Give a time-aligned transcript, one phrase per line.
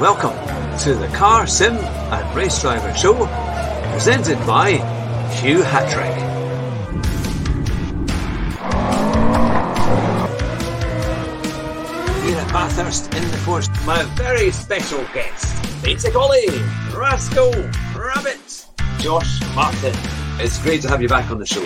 [0.00, 0.36] welcome
[0.78, 3.14] to the Car Sim and Race Driver Show,
[3.92, 4.72] presented by
[5.36, 6.14] Hugh Hatrick.
[12.24, 16.46] Here at Bathurst in the Forest, my very special guest, Peter Colley,
[16.94, 17.52] Rascal,
[17.96, 18.66] Rabbit,
[18.98, 19.94] Josh Martin.
[20.38, 21.64] It's great to have you back on the show.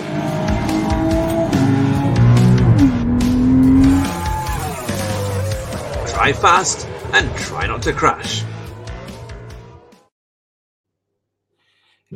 [6.15, 8.45] Drive fast and try not to crash.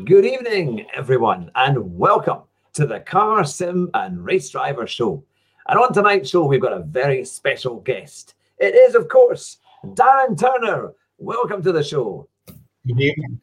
[0.05, 2.43] Good evening, everyone, and welcome
[2.75, 5.25] to the Car Sim and Race Driver Show.
[5.69, 8.35] And on tonight's show, we've got a very special guest.
[8.59, 10.93] It is, of course, Darren Turner.
[11.19, 12.29] Welcome to the show.
[12.87, 13.41] Good evening.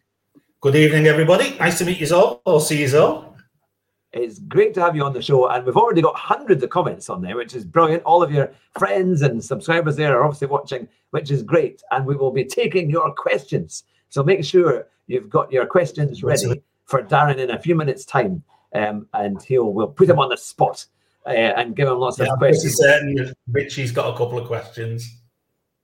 [0.60, 1.58] Good evening, everybody.
[1.58, 2.42] Nice to meet you all.
[2.46, 3.31] I'll see you all.
[4.14, 7.10] It's great to have you on the show, and we've already got hundreds of comments
[7.10, 8.04] on there, which is brilliant.
[8.04, 11.82] All of your friends and subscribers there are obviously watching, which is great.
[11.92, 13.84] And we will be taking your questions.
[14.10, 18.44] So make sure you've got your questions ready for Darren in a few minutes' time,
[18.76, 20.86] um, and he'll we'll put him on the spot
[21.26, 22.76] uh, and give him lots Yeah, of I'm questions.
[22.76, 25.22] certain Richie's got a couple of questions.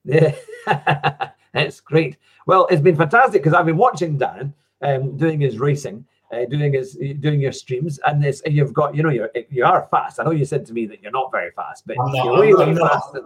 [0.03, 0.35] Yeah,
[1.53, 2.17] that's great.
[2.45, 6.73] Well, it's been fantastic because I've been watching Darren um, doing his racing, uh, doing
[6.73, 10.19] is doing your streams, and this and you've got you know you're you are fast.
[10.19, 12.65] I know you said to me that you're not very fast, but you're way way
[12.65, 13.23] I'm faster.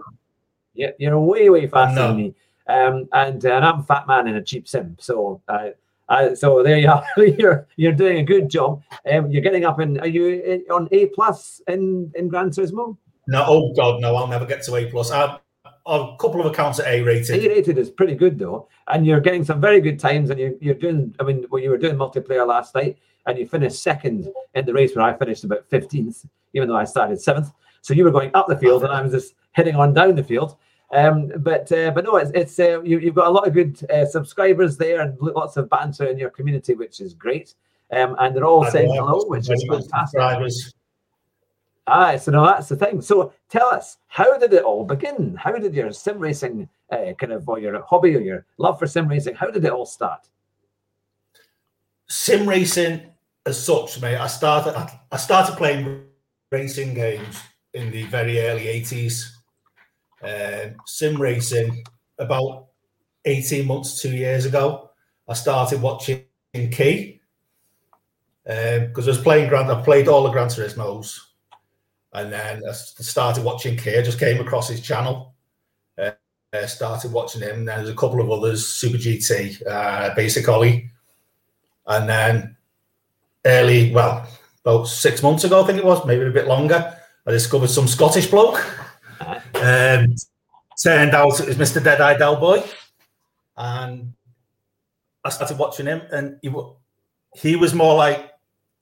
[0.74, 2.34] You're, you're way way faster than me.
[2.68, 5.40] Um, and uh, and I'm a fat man in a cheap sim, so.
[5.48, 5.70] Uh,
[6.08, 7.04] uh, so there you are.
[7.16, 8.82] you're you're doing a good job.
[9.10, 9.98] Um, you're getting up in.
[10.00, 12.98] Are you in, on A plus in in Gran Turismo?
[13.28, 15.10] No, oh God, no, I'll never get to A plus.
[15.10, 15.38] I
[15.86, 17.34] a couple of accounts at A rating.
[17.34, 17.50] A rated.
[17.50, 20.30] rated is pretty good though, and you're getting some very good times.
[20.30, 23.46] And you're, you're doing, I mean, well, you were doing multiplayer last night, and you
[23.46, 27.50] finished second in the race where I finished about 15th, even though I started seventh.
[27.80, 30.24] So you were going up the field, and I was just heading on down the
[30.24, 30.56] field.
[30.92, 33.82] Um, but uh, but no, it's it's uh, you, you've got a lot of good
[33.90, 37.54] uh, subscribers there, and lots of banter in your community, which is great.
[37.90, 40.20] Um, and they're all saying hello, which is fantastic.
[41.86, 43.00] Ah, so no, that's the thing.
[43.00, 45.34] So tell us, how did it all begin?
[45.36, 48.86] How did your sim racing uh, kind of, or your hobby or your love for
[48.86, 50.28] sim racing, how did it all start?
[52.08, 53.06] Sim racing,
[53.46, 54.18] as such, mate.
[54.18, 54.78] I started.
[54.78, 56.04] I, I started playing
[56.50, 57.40] racing games
[57.74, 59.40] in the very early eighties.
[60.22, 61.82] Um, sim racing
[62.18, 62.68] about
[63.24, 64.90] eighteen months, two years ago.
[65.28, 67.20] I started watching Key
[68.44, 69.70] because I was playing Grand.
[69.70, 71.31] I played all the Gran Turismo's,
[72.12, 73.98] and then I started watching Key.
[73.98, 75.34] I just came across his channel.
[75.98, 76.10] Uh,
[76.52, 77.64] uh, started watching him.
[77.64, 80.90] Then there's a couple of others, Super GT, uh, Basic Ollie,
[81.86, 82.56] and then
[83.44, 84.26] early, well,
[84.64, 86.96] about six months ago, I think it was, maybe a bit longer,
[87.26, 88.64] I discovered some Scottish bloke.
[89.54, 90.16] Um,
[90.82, 91.82] turned out it was Mr.
[91.82, 92.68] Deadeye Delboy,
[93.56, 94.12] and
[95.24, 96.52] I started watching him, and he
[97.34, 98.32] he was more like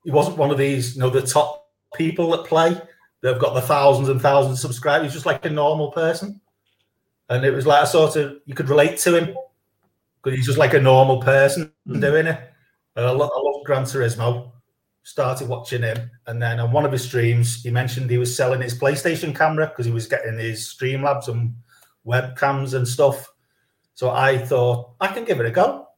[0.05, 2.81] he wasn't one of these, you know, the top people that play.
[3.23, 5.07] They've got the thousands and thousands of subscribers.
[5.07, 6.41] He's just like a normal person,
[7.29, 9.37] and it was like a sort of you could relate to him
[10.23, 12.01] because he's just like a normal person Mm.
[12.01, 12.41] doing it.
[12.97, 14.53] And I, lo- I love Gran Turismo.
[15.03, 18.61] Started watching him, and then on one of his streams, he mentioned he was selling
[18.61, 21.55] his PlayStation camera because he was getting his Streamlabs and
[22.07, 23.33] webcams and stuff.
[23.95, 25.89] So I thought I can give it a go.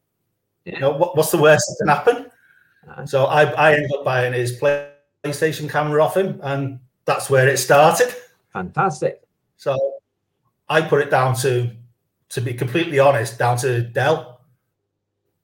[0.64, 0.74] Yeah.
[0.74, 3.06] You know, what, what's the worst that can happen?
[3.08, 7.58] So I, I ended up buying his PlayStation camera off him, and that's where it
[7.58, 8.14] started.
[8.52, 9.22] fantastic.
[9.56, 9.76] So
[10.68, 11.70] I put it down to,
[12.30, 14.32] to be completely honest, down to Del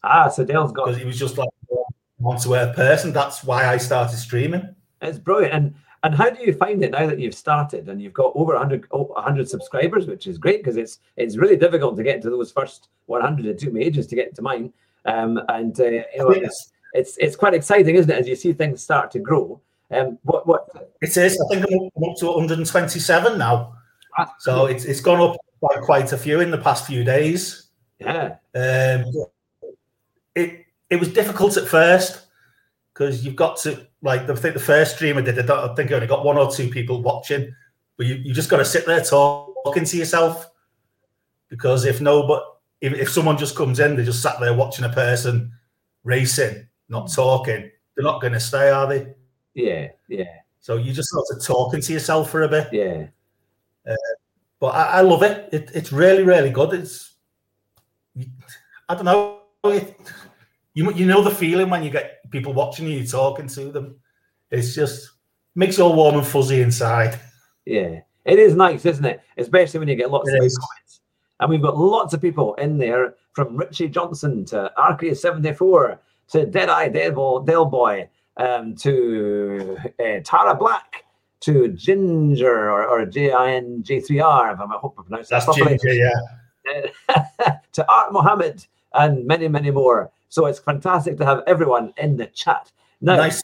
[0.02, 3.12] Ah, so Dale's got because he was just like a down to earth person.
[3.12, 4.74] That's why I started streaming.
[5.02, 5.54] it's brilliant.
[5.54, 5.74] And
[6.04, 8.86] and how do you find it now that you've started and you've got over 100,
[8.92, 12.52] oh, 100 subscribers, which is great because it's it's really difficult to get to those
[12.52, 13.46] first 100.
[13.46, 14.72] It took me ages to get to mine.
[15.04, 18.52] Um, and uh, you know, it's, it's it's quite exciting, isn't it, as you see
[18.52, 19.60] things start to grow.
[19.90, 20.68] Um, what what
[21.00, 21.40] It is.
[21.40, 23.74] I think I'm up, to 127 now.
[24.38, 27.68] So it's it's gone up by quite a few in the past few days.
[27.98, 29.12] yeah, Um,
[30.34, 32.26] it it was difficult at first
[32.92, 35.38] because you've got to like I think the first stream I did.
[35.38, 37.54] I, don't, I think I only got one or two people watching,
[37.96, 40.50] but you, you just got to sit there talking to yourself
[41.48, 42.44] because if no, but
[42.80, 45.52] if, if someone just comes in, they just sat there watching a person
[46.04, 47.70] racing, not talking.
[47.96, 49.14] They're not going to stay, are they?
[49.54, 50.24] Yeah, yeah,
[50.60, 52.68] So you just sort of talking to yourself for a bit.
[52.72, 53.06] yeah.
[53.88, 53.94] Uh,
[54.60, 55.48] but I, I love it.
[55.52, 55.70] it.
[55.74, 56.74] It's really, really good.
[56.74, 57.14] It's
[58.88, 59.40] I don't know.
[59.64, 59.96] It,
[60.74, 63.96] you you know the feeling when you get people watching you, talking to them.
[64.50, 65.12] It's just
[65.54, 67.18] makes you all warm and fuzzy inside.
[67.66, 69.20] Yeah, it is nice, isn't it?
[69.36, 70.56] Especially when you get lots It of is.
[70.58, 71.00] comments.
[71.40, 75.98] And we've got lots of people in there from Richie Johnson to Arcade74
[76.32, 81.04] to Deadeye Del, Del Boy um, to uh, Tara Black
[81.40, 85.78] to Ginger or, or J-I-N-J-3-R, if I'm, I hope I pronounced that That's properly.
[85.78, 87.56] Ginger, yeah.
[87.72, 90.10] to Art Mohammed and many, many more.
[90.28, 92.70] So it's fantastic to have everyone in the chat.
[93.00, 93.42] Now, nice.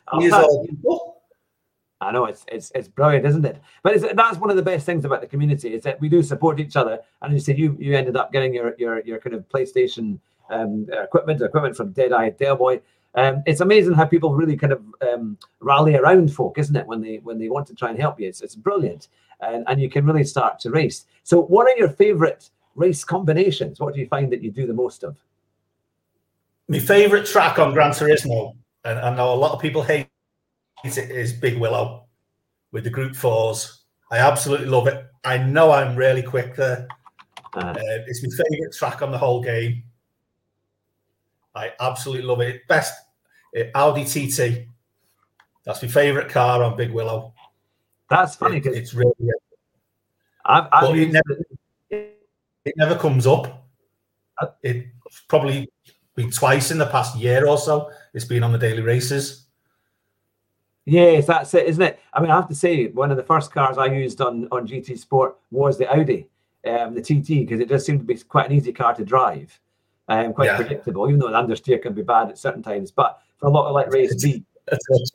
[2.00, 3.62] I know it's it's it's brilliant, isn't it?
[3.82, 6.22] But it's, that's one of the best things about the community is that we do
[6.22, 6.98] support each other.
[7.22, 10.18] And you said you you ended up getting your your your kind of PlayStation
[10.50, 12.82] um, equipment, equipment from Deadeye Delboy.
[13.16, 16.86] Um, it's amazing how people really kind of um, rally around folk, isn't it?
[16.86, 19.08] When they when they want to try and help you, it's it's brilliant,
[19.40, 21.06] and and you can really start to race.
[21.22, 23.78] So, what are your favourite race combinations?
[23.78, 25.16] What do you find that you do the most of?
[26.68, 30.08] My favourite track on Gran Turismo, and I know a lot of people hate
[30.82, 32.06] it, is Big Willow
[32.72, 33.82] with the Group Fours.
[34.10, 35.06] I absolutely love it.
[35.24, 36.88] I know I'm really quick there.
[37.54, 37.70] Uh-huh.
[37.70, 37.74] Uh,
[38.06, 39.84] it's my favourite track on the whole game.
[41.54, 42.66] I absolutely love it.
[42.66, 42.94] Best
[43.74, 44.66] Audi TT.
[45.64, 47.32] That's my favourite car on Big Willow.
[48.10, 49.12] That's funny because it, it's really.
[50.44, 51.42] I've, I've it, never,
[51.90, 53.66] it never comes up.
[54.40, 55.70] Uh, it's probably
[56.14, 57.90] been twice in the past year or so.
[58.12, 59.46] It's been on the daily races.
[60.84, 61.98] Yes, that's it, isn't it?
[62.12, 64.66] I mean, I have to say, one of the first cars I used on on
[64.66, 66.28] GT Sport was the Audi,
[66.66, 69.58] um, the TT, because it just seemed to be quite an easy car to drive
[70.08, 70.56] um, quite yeah.
[70.56, 72.90] predictable, even though the understeer can be bad at certain times.
[72.90, 74.44] But a lot of like race B,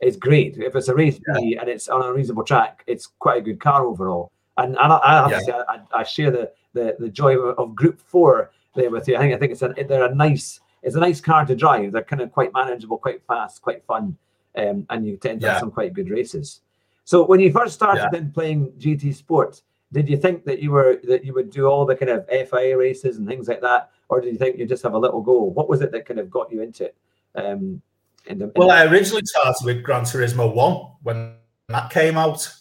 [0.00, 0.56] it's great.
[0.58, 1.40] If it's a race yeah.
[1.40, 4.32] B and it's on a reasonable track, it's quite a good car overall.
[4.56, 5.38] And, and I, I have yeah.
[5.38, 9.08] to say, I, I, share the, the the joy of, of Group Four there with
[9.08, 9.16] you.
[9.16, 11.92] I think I think it's a they're a nice it's a nice car to drive.
[11.92, 14.16] They're kind of quite manageable, quite fast, quite fun,
[14.56, 16.60] um, and you tend to have some quite good races.
[17.04, 19.62] So when you first started then playing GT Sport,
[19.92, 22.76] did you think that you were that you would do all the kind of FIA
[22.76, 25.42] races and things like that, or did you think you just have a little go?
[25.42, 26.96] What was it that kind of got you into it?
[27.34, 27.82] Um,
[28.26, 28.74] in the, in well, the...
[28.74, 31.34] I originally started with Gran Turismo One when
[31.68, 32.52] that came out,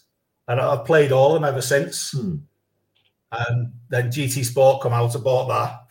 [0.47, 2.11] and I've played all of them ever since.
[2.11, 2.37] Hmm.
[3.31, 5.87] And then GT Sport come out, I bought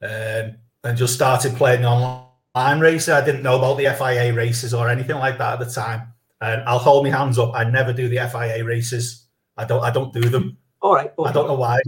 [0.00, 3.14] that, um, and just started playing online racing.
[3.14, 6.12] I didn't know about the FIA races or anything like that at the time.
[6.40, 7.54] And I'll hold my hands up.
[7.54, 9.26] I never do the FIA races.
[9.56, 9.82] I don't.
[9.82, 10.58] I don't do them.
[10.82, 11.10] All right.
[11.24, 11.80] I don't know why.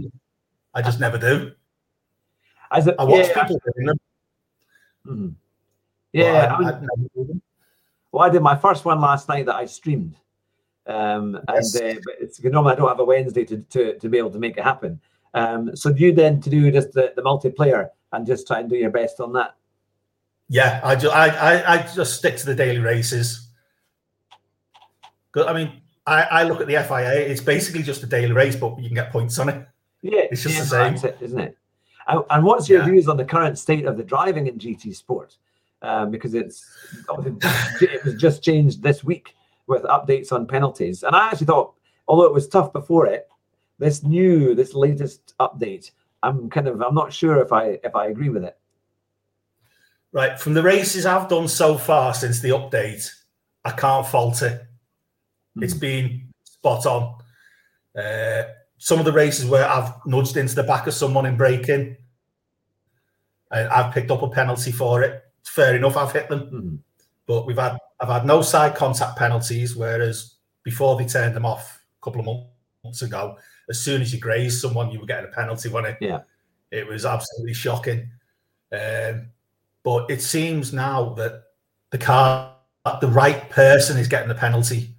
[0.73, 1.51] I just never do.
[2.71, 3.99] As a, I watch yeah, people doing them.
[5.05, 5.29] Mm-hmm.
[6.13, 6.55] Yeah.
[6.59, 6.81] I, I,
[8.11, 10.15] well, I did my first one last night that I streamed.
[10.87, 11.75] Um, yes.
[11.75, 14.39] and uh, it's normally I don't have a Wednesday to, to, to be able to
[14.39, 14.99] make it happen.
[15.35, 18.69] Um, so do you then to do just the, the multiplayer and just try and
[18.69, 19.55] do your best on that?
[20.47, 23.49] Yeah, I just I, I, I just stick to the daily races.
[25.31, 25.45] Good.
[25.45, 25.73] I mean,
[26.07, 27.19] I, I look at the FIA.
[27.19, 29.67] It's basically just a daily race, but you can get points on it.
[30.01, 31.57] Yeah, it's just yeah, the same, isn't it?
[32.07, 32.85] And what's your yeah.
[32.85, 35.37] views on the current state of the driving in GT Sport?
[35.81, 36.65] Um, because it's
[37.81, 39.35] it was just changed this week
[39.67, 41.03] with updates on penalties.
[41.03, 41.73] And I actually thought,
[42.07, 43.29] although it was tough before it,
[43.77, 45.91] this new, this latest update,
[46.21, 48.57] I'm kind of I'm not sure if I if I agree with it.
[50.11, 53.09] Right, from the races I've done so far since the update,
[53.63, 54.61] I can't fault it.
[55.57, 55.63] Mm.
[55.63, 57.15] It's been spot on.
[57.97, 58.43] Uh,
[58.79, 61.97] some of the races where I've nudged into the back of someone in braking,
[63.51, 65.23] I've picked up a penalty for it.
[65.43, 66.77] Fair enough, I've hit them, mm.
[67.25, 69.75] but we've had I've had no side contact penalties.
[69.75, 72.45] Whereas before they turned them off a couple of
[72.83, 73.37] months ago,
[73.69, 75.97] as soon as you grazed someone, you were getting a penalty on it.
[76.01, 76.21] Yeah,
[76.71, 78.09] it was absolutely shocking.
[78.71, 79.29] Um,
[79.83, 81.43] but it seems now that
[81.89, 82.55] the car,
[83.01, 84.95] the right person is getting the penalty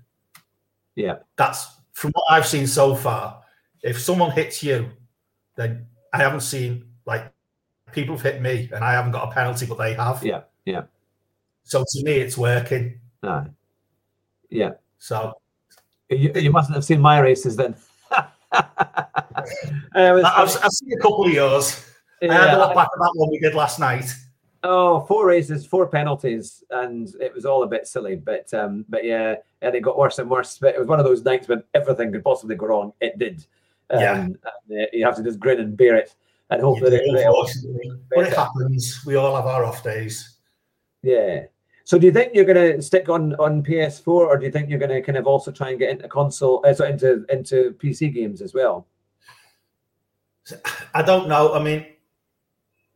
[1.01, 1.17] yeah.
[1.37, 3.43] That's from what I've seen so far.
[3.83, 4.91] If someone hits you,
[5.57, 7.33] then I haven't seen like
[7.93, 10.23] people have hit me and I haven't got a penalty, but they have.
[10.25, 10.43] Yeah.
[10.65, 10.83] Yeah.
[11.65, 13.01] So to me, it's working.
[13.23, 13.47] No.
[14.49, 14.73] Yeah.
[14.99, 15.35] So
[16.09, 17.75] you, you mustn't have seen my races then.
[18.11, 18.63] uh,
[19.95, 21.87] I've, I've, seen a couple of yours.
[22.21, 24.13] Yeah, I had a look back at that one we did last night.
[24.63, 28.17] Oh, four races, four penalties, and it was all a bit silly.
[28.17, 30.59] But um, but yeah, and it got worse and worse.
[30.59, 32.93] But it was one of those nights when everything could possibly go wrong.
[33.01, 33.47] It did.
[33.89, 34.21] Um, yeah.
[34.21, 36.15] And, uh, you have to just grin and bear it,
[36.51, 37.03] and hope that it.
[38.15, 39.03] But it happens.
[39.07, 40.39] We all have our off days.
[41.03, 41.45] Yeah.
[41.85, 44.69] So do you think you're going to stick on on PS4, or do you think
[44.69, 47.75] you're going to kind of also try and get into console, uh, so into into
[47.83, 48.87] PC games as well?
[50.95, 51.55] I don't know.
[51.55, 51.87] I mean,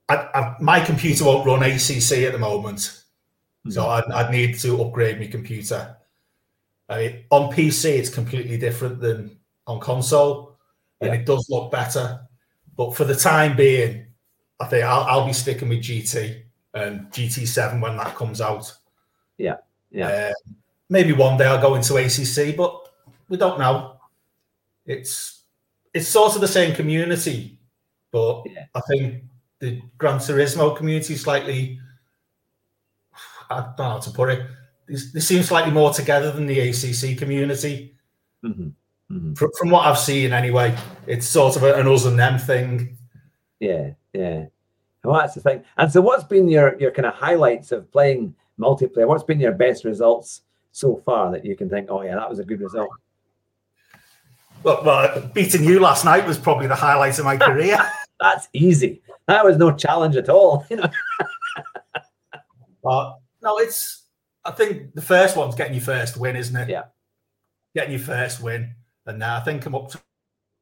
[0.09, 3.71] I, I, my computer won't run ACC at the moment, mm-hmm.
[3.71, 5.97] so I'd, I'd, need to upgrade my computer.
[6.89, 10.57] I mean, on PC, it's completely different than on console,
[11.01, 12.21] and it does look better.
[12.77, 14.07] But for the time being,
[14.61, 16.43] I think I'll, I'll be sticking with GT
[16.75, 18.73] and GT7 when that comes out.
[19.39, 19.57] Yeah,
[19.91, 20.09] yeah.
[20.09, 20.33] Uh,
[20.89, 22.89] maybe one day I'll go into ACC, but
[23.29, 23.97] we don't know.
[24.87, 25.43] It's
[25.93, 27.59] it's sort of the same community,
[28.11, 28.67] but Yeah.
[28.75, 29.25] I think
[29.61, 31.81] the Gran Turismo community is slightly.
[33.51, 34.47] I don't know how to put it.
[34.87, 37.95] They, seem slightly more together than the ACC community.
[38.43, 38.69] hmm
[39.09, 42.97] hmm From, from what I've seen, anyway, it's sort of an us and them thing.
[43.61, 44.47] Yeah, yeah.
[45.03, 45.65] Well, that's the thing.
[45.77, 49.07] And so, what's been your your kind of highlights of playing multiplayer?
[49.07, 50.43] What's been your best results
[50.73, 52.89] so far that you can think, oh yeah, that was a good result?
[54.63, 57.79] Well, well, beating you last night was probably the highlight of my career.
[58.19, 59.03] That's easy.
[59.27, 60.67] That was no challenge at all.
[60.71, 60.89] You know.
[62.85, 64.03] But no, it's.
[64.45, 66.69] I think the first one's getting your first win, isn't it?
[66.69, 66.85] Yeah.
[67.75, 68.75] Getting your first win,
[69.07, 70.01] and now I think I'm up to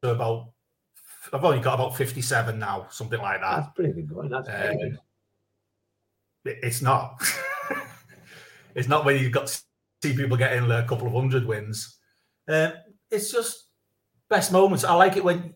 [0.03, 0.49] about.
[1.31, 3.55] I've only got about fifty-seven now, something like that.
[3.55, 4.29] That's pretty good going.
[4.29, 4.97] That's Um, good.
[6.61, 7.23] It's not.
[8.75, 9.61] it's not when you've got to
[10.03, 11.97] see people getting a couple of hundred wins.
[12.47, 12.73] Um,
[13.09, 13.67] it's just
[14.29, 14.83] best moments.
[14.83, 15.53] I like it when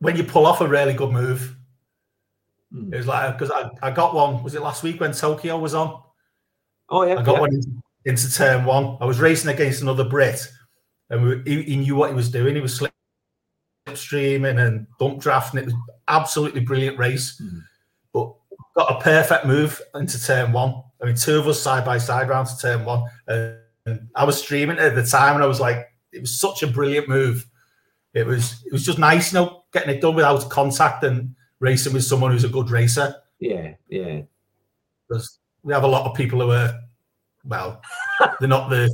[0.00, 1.56] when you pull off a really good move.
[2.72, 2.92] Mm.
[2.92, 4.42] It was like because I, I got one.
[4.42, 6.02] Was it last week when Tokyo was on?
[6.90, 7.40] Oh yeah, I got yeah.
[7.40, 7.70] one into,
[8.04, 8.98] into turn one.
[9.00, 10.46] I was racing against another Brit,
[11.10, 12.54] and we, he, he knew what he was doing.
[12.54, 12.92] He was slip
[13.94, 15.60] streaming and dump drafting.
[15.60, 15.74] It was
[16.08, 17.62] absolutely brilliant race, Mhm.
[18.12, 18.34] but
[18.76, 20.82] got a perfect move into turn one.
[21.02, 23.58] I mean, two of us side by side round to turn one, and
[24.14, 27.08] I was streaming at the time, and I was like, it was such a brilliant
[27.08, 27.46] move.
[28.14, 31.92] It was it was just nice, you know, getting it done without contact and racing
[31.92, 34.22] with someone who's a good racer Yeah, yeah.
[35.08, 36.72] because we have a lot of people who are,
[37.44, 37.80] well,
[38.40, 38.88] they're not the.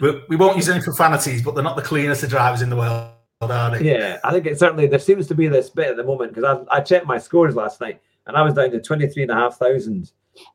[0.00, 2.76] We, we won't use any profanities, but they're not the cleanest of drivers in the
[2.76, 3.84] world, are they?
[3.92, 6.64] Yeah, I think it certainly there seems to be this bit at the moment because
[6.70, 10.10] I, I checked my scores last night and I was down to 23,500,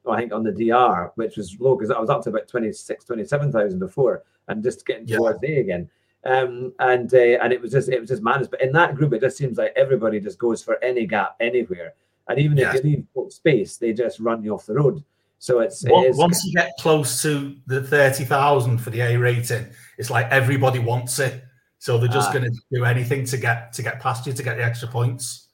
[0.10, 3.06] I think, on the DR, which was low because I was up to about 26,
[3.06, 5.18] 27,000 before and just getting Yeah.
[5.18, 5.90] towards A again.
[6.26, 8.48] Um, and uh, and it was just it was just madness.
[8.50, 11.94] But in that group, it just seems like everybody just goes for any gap anywhere.
[12.28, 12.76] And even Yes.
[12.80, 15.04] if you leave space, they just run you off the road.
[15.40, 19.68] So it's it Once, once you get close to the 30,000 for the A rating,
[19.98, 21.44] it's like everybody wants it.
[21.80, 22.34] So they're just Ah.
[22.34, 25.50] going to do anything to get to get past you to get the extra points.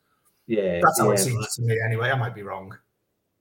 [0.47, 2.09] yeah, That's how yeah, it seems to me, anyway.
[2.11, 2.73] I might be wrong.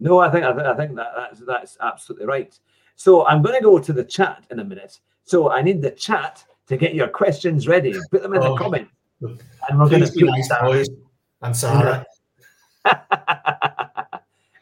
[0.01, 2.59] No, I think I, th- I think that that's that's absolutely right.
[2.97, 4.99] So I'm going to go to the chat in a minute.
[5.25, 7.95] So I need the chat to get your questions ready.
[8.11, 8.57] Put them in the Oh.
[8.57, 8.89] comment,
[9.21, 10.89] and we're going to be nice, boys.
[11.43, 12.05] And Sarah.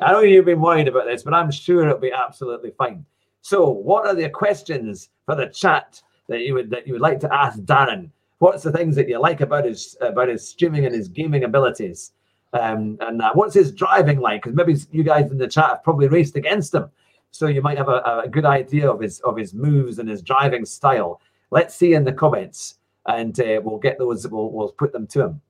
[0.01, 3.05] I know you've been worried about this, but I'm sure it'll be absolutely fine.
[3.43, 7.21] So, what are the questions for the chat that you would that you would like
[7.21, 8.11] to ask Darren?
[8.39, 12.13] What's the things that you like about his about his streaming and his gaming abilities?
[12.53, 14.43] Um, and uh, what's his driving like?
[14.43, 16.91] Because maybe you guys in the chat have probably raced against him,
[17.31, 20.23] so you might have a, a good idea of his of his moves and his
[20.23, 21.21] driving style.
[21.51, 24.27] Let's see in the comments, and uh, we'll get those.
[24.27, 25.41] We'll we'll put them to him.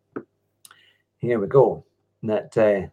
[1.19, 1.85] Here we go.
[2.23, 2.89] That uh,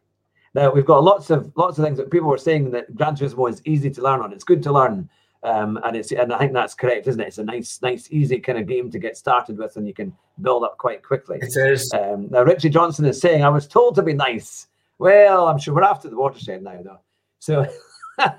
[0.58, 3.50] now we've got lots of lots of things that people were saying that Gran Turismo
[3.50, 4.34] is easy to learn on.
[4.34, 5.10] It's good to learn,
[5.44, 7.28] um, and it's and I think that's correct, isn't it?
[7.28, 10.12] It's a nice, nice, easy kind of game to get started with, and you can
[10.42, 11.38] build up quite quickly.
[11.42, 11.94] It is.
[11.94, 14.68] Um, now Richie Johnson is saying, "I was told to be nice."
[15.00, 17.00] Well, I'm sure we're after the watershed now, though.
[17.40, 17.68] So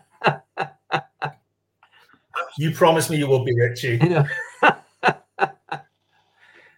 [2.58, 4.00] You promised me you will be Richie.
[4.02, 4.26] you know.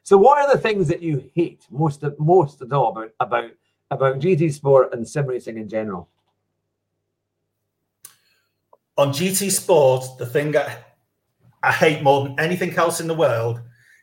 [0.02, 3.50] so, what are the things that you hate most most of all about about
[3.90, 6.08] about GT Sport and sim racing in general?
[9.00, 10.76] on GT Sport, the thing I,
[11.62, 13.60] I hate more than anything else in the world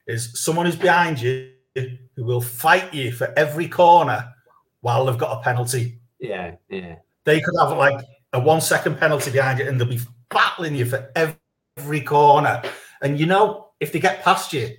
[0.07, 4.33] is someone who's behind you who will fight you for every corner
[4.81, 5.99] while they've got a penalty.
[6.19, 8.03] Yeah, yeah, They could have like
[8.33, 12.63] a one second penalty behind you and they'll be battling you for every corner.
[13.03, 14.75] And you know, if they get past you,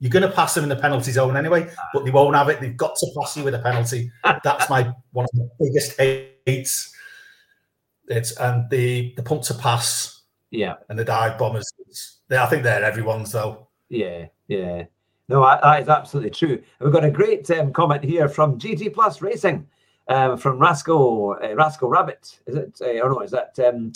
[0.00, 2.60] you're going to pass them in the penalty zone anyway, but they won't have it.
[2.60, 4.10] They've got to pass you with a penalty.
[4.44, 6.94] That's my one of the biggest hates.
[8.06, 10.76] It's and the the punt to pass yeah.
[10.88, 11.70] and the dive bombers.
[12.28, 13.68] They, I think they're everyone's though.
[13.88, 14.84] Yeah, yeah.
[15.28, 16.62] No, I, that is absolutely true.
[16.80, 19.66] We've got a great um, comment here from GT Plus Racing,
[20.08, 22.38] um, from Rascal uh, Rascal Rabbit.
[22.46, 22.80] Is it?
[22.80, 23.58] Uh, or no, is that?
[23.58, 23.92] Um,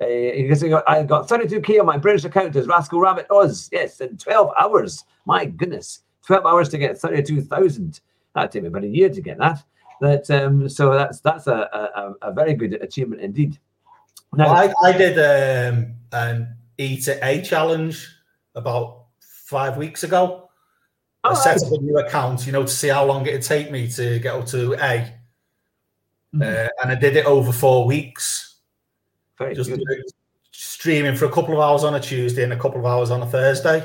[0.00, 3.68] uh, I got 32k on my British account as Rascal Rabbit Oz.
[3.72, 5.04] Yes, in 12 hours.
[5.26, 8.00] My goodness, 12 hours to get 32,000.
[8.34, 9.62] That took me about a year to get that.
[10.00, 13.58] That um, so that's that's a, a, a very good achievement indeed.
[14.32, 18.08] Now, I, I did um, an E to A challenge
[18.54, 19.00] about
[19.50, 20.48] five weeks ago,
[21.22, 23.88] I set up a new account, you know, to see how long it'd take me
[23.90, 25.12] to get up to A.
[26.34, 26.42] Mm-hmm.
[26.42, 28.49] Uh, and I did it over four weeks.
[29.40, 29.72] Very just
[30.52, 33.22] streaming for a couple of hours on a Tuesday and a couple of hours on
[33.22, 33.80] a Thursday.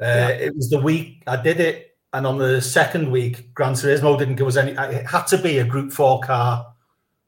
[0.00, 0.28] Uh, yeah.
[0.28, 4.36] It was the week I did it, and on the second week, Gran Turismo didn't
[4.36, 4.70] give us any.
[4.72, 6.72] It had to be a Group Four car.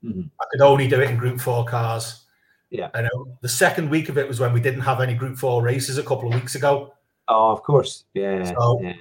[0.04, 0.22] Mm-hmm.
[0.40, 2.24] I could only do it in Group Four cars.
[2.70, 2.88] Yeah.
[2.94, 3.08] And
[3.40, 6.02] the second week of it was when we didn't have any Group Four races a
[6.02, 6.94] couple of weeks ago.
[7.28, 8.04] Oh, of course.
[8.14, 8.44] Yeah.
[8.44, 8.94] So yeah.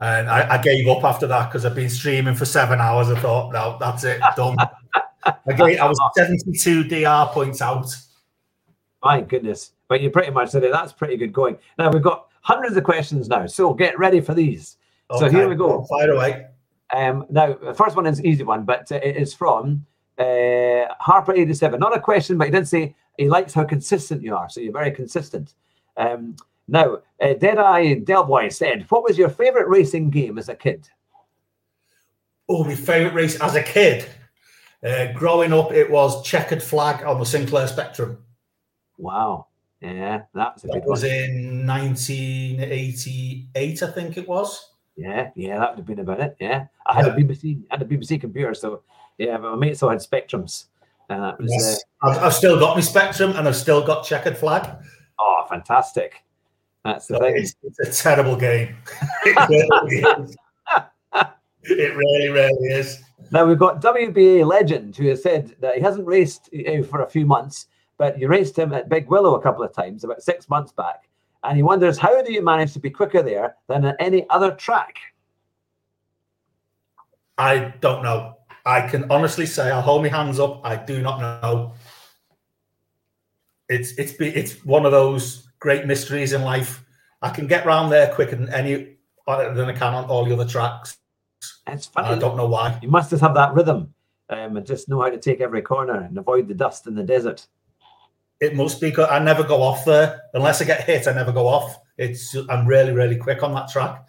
[0.00, 3.08] And I, I, gave up after that because I've been streaming for seven hours.
[3.08, 4.58] I thought, no, that's it, done.
[5.24, 7.86] I, gave, I was 72 DR points out.
[9.02, 9.70] My goodness.
[9.88, 10.72] But you pretty much said it.
[10.72, 11.56] That's pretty good going.
[11.78, 13.46] Now we've got hundreds of questions now.
[13.46, 14.76] So get ready for these.
[15.10, 15.20] Okay.
[15.20, 15.84] So here we go.
[15.84, 16.48] Fire away.
[16.92, 19.86] Um, now, the first one is an easy one, but uh, it is from
[20.18, 21.78] uh, Harper87.
[21.78, 24.48] Not a question, but he did say he likes how consistent you are.
[24.48, 25.54] So you're very consistent.
[25.96, 30.88] Um, now, uh, Deadeye Delboy said, What was your favorite racing game as a kid?
[32.48, 34.06] Oh, my favorite race as a kid.
[34.82, 38.18] Uh, growing up, it was Checkered Flag on the Sinclair Spectrum.
[38.98, 39.46] Wow.
[39.80, 41.12] Yeah, that's a that was one.
[41.12, 44.70] in 1988, I think it was.
[44.96, 46.36] Yeah, yeah, that would have been about it.
[46.40, 47.12] Yeah, I had yeah.
[47.12, 48.82] a BBC, I had a BBC computer, so
[49.18, 50.66] yeah, but my mates all had Spectrums.
[51.08, 51.84] And that was, yes.
[52.02, 54.70] uh, I've, I've, still got my Spectrum and I've still got Checkered Flag.
[55.18, 56.24] Oh, fantastic.
[56.84, 57.36] That's the so thing.
[57.36, 58.76] It's, it's, a terrible game.
[59.24, 60.36] it, really
[61.62, 63.02] it really, really is.
[63.30, 66.50] Now we've got WBA legend who has said that he hasn't raced
[66.88, 67.66] for a few months,
[67.96, 71.08] but you raced him at Big Willow a couple of times about six months back,
[71.42, 74.50] and he wonders how do you manage to be quicker there than at any other
[74.50, 74.96] track?
[77.38, 78.36] I don't know.
[78.64, 80.60] I can honestly say, I'll hold my hands up.
[80.64, 81.74] I do not know.
[83.68, 86.84] It's it's it's one of those great mysteries in life.
[87.22, 90.46] I can get round there quicker than any than I can on all the other
[90.46, 90.98] tracks.
[91.66, 92.08] It's funny.
[92.08, 92.78] I don't know why.
[92.82, 93.94] You must just have that rhythm
[94.28, 97.02] um, and just know how to take every corner and avoid the dust in the
[97.02, 97.46] desert.
[98.40, 101.06] It must be because I never go off there unless I get hit.
[101.06, 101.78] I never go off.
[101.96, 104.04] It's I'm really really quick on that track,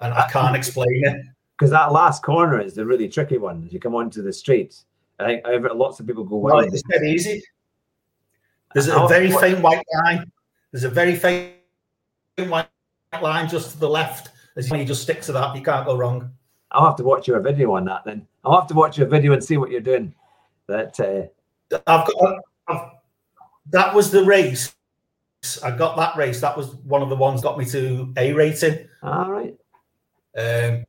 [0.00, 1.26] and I can't explain it
[1.60, 4.82] because that last corner is the really tricky one as you come onto the street.
[5.18, 6.60] I think lots of people go well.
[6.60, 7.42] It's dead easy.
[8.72, 10.32] There's a very faint white line.
[10.72, 11.52] There's a very faint
[12.38, 12.66] white
[13.20, 14.30] line just to the left.
[14.56, 16.30] As you just stick to that, you can't go wrong.
[16.70, 18.26] I'll have to watch your video on that then.
[18.42, 20.14] I'll have to watch your video and see what you're doing.
[20.66, 21.76] That uh...
[21.86, 22.36] I've got.
[22.68, 22.90] I've,
[23.66, 24.74] that was the race.
[25.62, 26.40] I got that race.
[26.40, 28.88] That was one of the ones got me to A rating.
[29.02, 29.54] All right.
[30.38, 30.86] Um,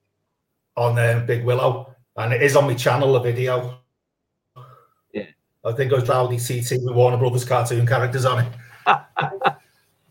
[0.81, 3.15] on um, Big Willow, and it is on my channel.
[3.15, 3.79] A video.
[5.13, 5.25] Yeah,
[5.63, 8.53] I think it was Rowdy CT with Warner Brothers cartoon characters on it.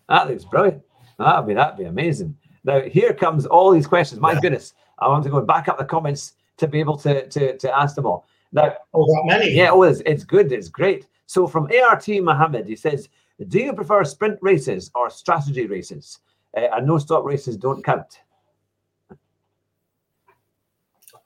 [0.08, 0.82] that looks brilliant.
[1.18, 2.36] That'd be that'd be amazing.
[2.64, 4.20] Now here comes all these questions.
[4.20, 4.40] My yeah.
[4.40, 7.76] goodness, I want to go back up the comments to be able to to, to
[7.76, 8.26] ask them all.
[8.52, 9.52] Now, oh, that many?
[9.52, 10.50] Yeah, oh, it's, it's good.
[10.52, 11.06] It's great.
[11.26, 13.08] So from ART Mohammed, he says,
[13.48, 16.20] "Do you prefer sprint races or strategy races?
[16.56, 18.20] Uh, and no stop races don't count."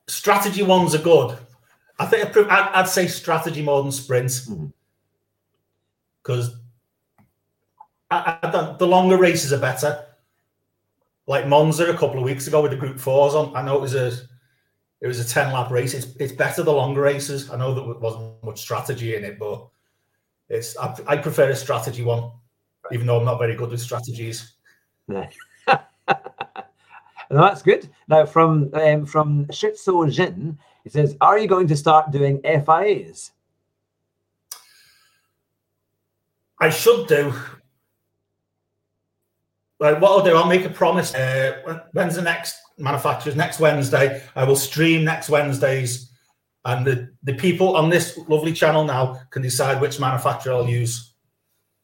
[0.07, 1.39] Strategy ones are good.
[1.99, 4.51] I think I'd, I'd say strategy more than sprints
[6.23, 6.57] because
[8.11, 8.77] mm-hmm.
[8.79, 10.05] the longer races are better.
[11.27, 13.81] Like Monza a couple of weeks ago with the Group Fours on, I know it
[13.81, 14.13] was a
[15.01, 15.95] it was a ten lap race.
[15.95, 17.51] It's it's better the longer races.
[17.51, 19.67] I know that wasn't much strategy in it, but
[20.49, 22.31] it's I, I prefer a strategy one,
[22.93, 24.55] even though I'm not very good with strategies.
[25.09, 25.29] Yeah.
[27.31, 27.89] No, that's good.
[28.09, 33.31] Now, from um, from Shitso Jin, he says, "Are you going to start doing FIAs?"
[36.61, 37.33] I should do.
[39.81, 41.15] Like what I'll do, I'll make a promise.
[41.15, 43.37] Uh, when's the next manufacturers?
[43.37, 44.23] Next Wednesday.
[44.37, 46.11] I will stream next Wednesdays,
[46.65, 51.15] and the the people on this lovely channel now can decide which manufacturer I'll use.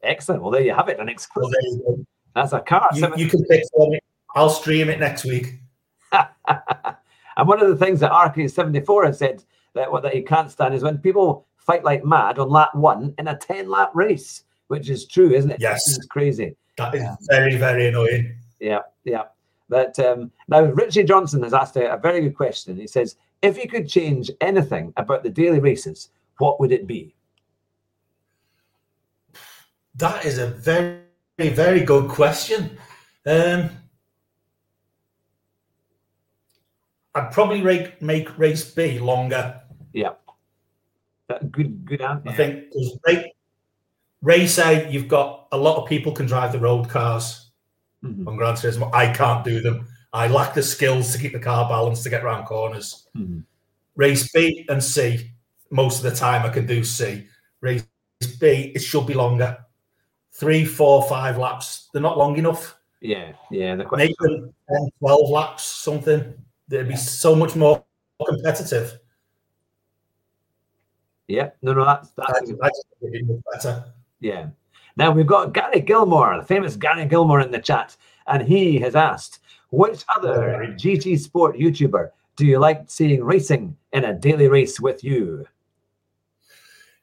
[0.02, 0.42] Excellent.
[0.42, 0.98] Well, there you have it.
[0.98, 1.52] An exclusive.
[1.84, 1.98] Well,
[2.34, 2.88] That's a car.
[2.94, 3.98] You, you can pick for me.
[4.34, 5.54] I'll stream it next week.
[6.12, 10.74] and one of the things that RK74 has said that what that he can't stand
[10.74, 14.88] is when people fight like mad on lap one in a 10 lap race, which
[14.88, 15.60] is true, isn't it?
[15.60, 15.82] Yes.
[15.86, 16.56] It's crazy.
[16.76, 18.34] That is very, very annoying.
[18.60, 19.24] Yeah, yeah.
[19.68, 22.76] But um, now Richie Johnson has asked a, a very good question.
[22.76, 27.14] He says, if you could change anything about the daily races, what would it be?
[29.94, 31.00] That is a very,
[31.38, 32.78] very good question.
[33.26, 33.70] Um,
[37.14, 39.60] I'd probably make, make race B longer.
[39.92, 40.10] Yeah.
[41.28, 42.28] That good, good answer.
[42.28, 42.64] I think
[43.06, 43.24] race,
[44.22, 47.50] race A, you've got a lot of people can drive the road cars
[48.04, 48.26] Mhm.
[48.26, 48.90] on Gran Turismo.
[48.94, 49.86] I can't do them.
[50.12, 53.06] I lack the skills to keep the car balanced to get around corners.
[53.16, 53.44] Mhm.
[53.96, 55.30] Race B and C,
[55.70, 57.26] most of the time I can do C.
[57.60, 57.84] Race
[58.40, 59.58] B, it should be longer.
[60.32, 61.88] Three, four, five laps.
[61.92, 62.76] They're not long enough.
[63.00, 63.76] Yeah, yeah.
[63.76, 64.16] The Make question.
[64.42, 66.34] them 10, 12 laps, something.
[66.70, 67.84] They'd be so much more
[68.24, 69.00] competitive.
[71.26, 73.84] Yeah, no, no, that's that's I just think it'd be better.
[74.20, 74.50] Yeah.
[74.96, 77.96] Now we've got Gary Gilmore, the famous Gary Gilmore in the chat,
[78.28, 84.04] and he has asked, which other GT Sport YouTuber do you like seeing racing in
[84.04, 85.46] a daily race with you?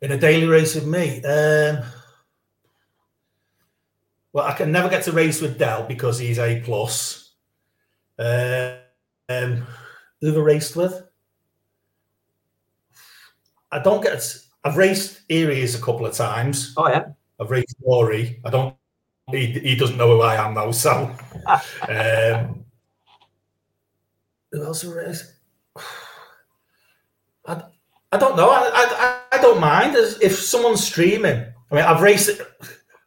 [0.01, 1.83] In a daily race with me, um,
[4.31, 7.31] well, I can never get to race with Del because he's A plus.
[8.17, 8.77] Uh,
[9.29, 9.65] um,
[10.21, 11.03] who have I raced with?
[13.71, 14.23] I don't get.
[14.63, 16.73] I've raced Aries a couple of times.
[16.77, 17.05] Oh yeah.
[17.39, 18.41] I've raced Rory.
[18.45, 18.75] I don't.
[19.29, 20.71] He, he doesn't know who I am though.
[20.71, 21.13] So,
[21.89, 22.65] um,
[24.51, 25.33] who else have I raced?
[27.45, 27.63] I,
[28.11, 28.49] I don't know.
[28.49, 31.45] I, I I don't mind if someone's streaming.
[31.71, 32.41] I mean, I've raced.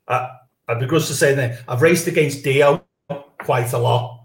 [0.07, 0.31] I,
[0.69, 2.85] I'd be gross to say that I've raced against Dio
[3.39, 4.20] quite a lot.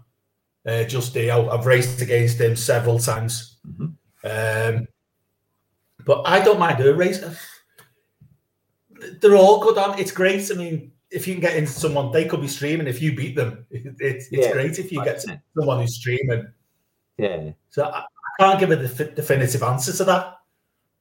[0.66, 1.48] Uh, just Dio.
[1.50, 3.58] I've raced against him several times.
[3.68, 3.94] Mhm.
[4.24, 4.88] Um,
[6.04, 7.22] but I don't mind doing race.
[9.20, 9.98] They're all good on.
[9.98, 10.50] It's great.
[10.50, 12.86] I mean, if you can get into someone, they could be streaming.
[12.86, 16.46] If you beat them, it, it's Yeah, great if you get to someone who's streaming.
[17.18, 18.00] Yeah, So I,
[18.38, 20.38] I can't give a defi- definitive answer to that.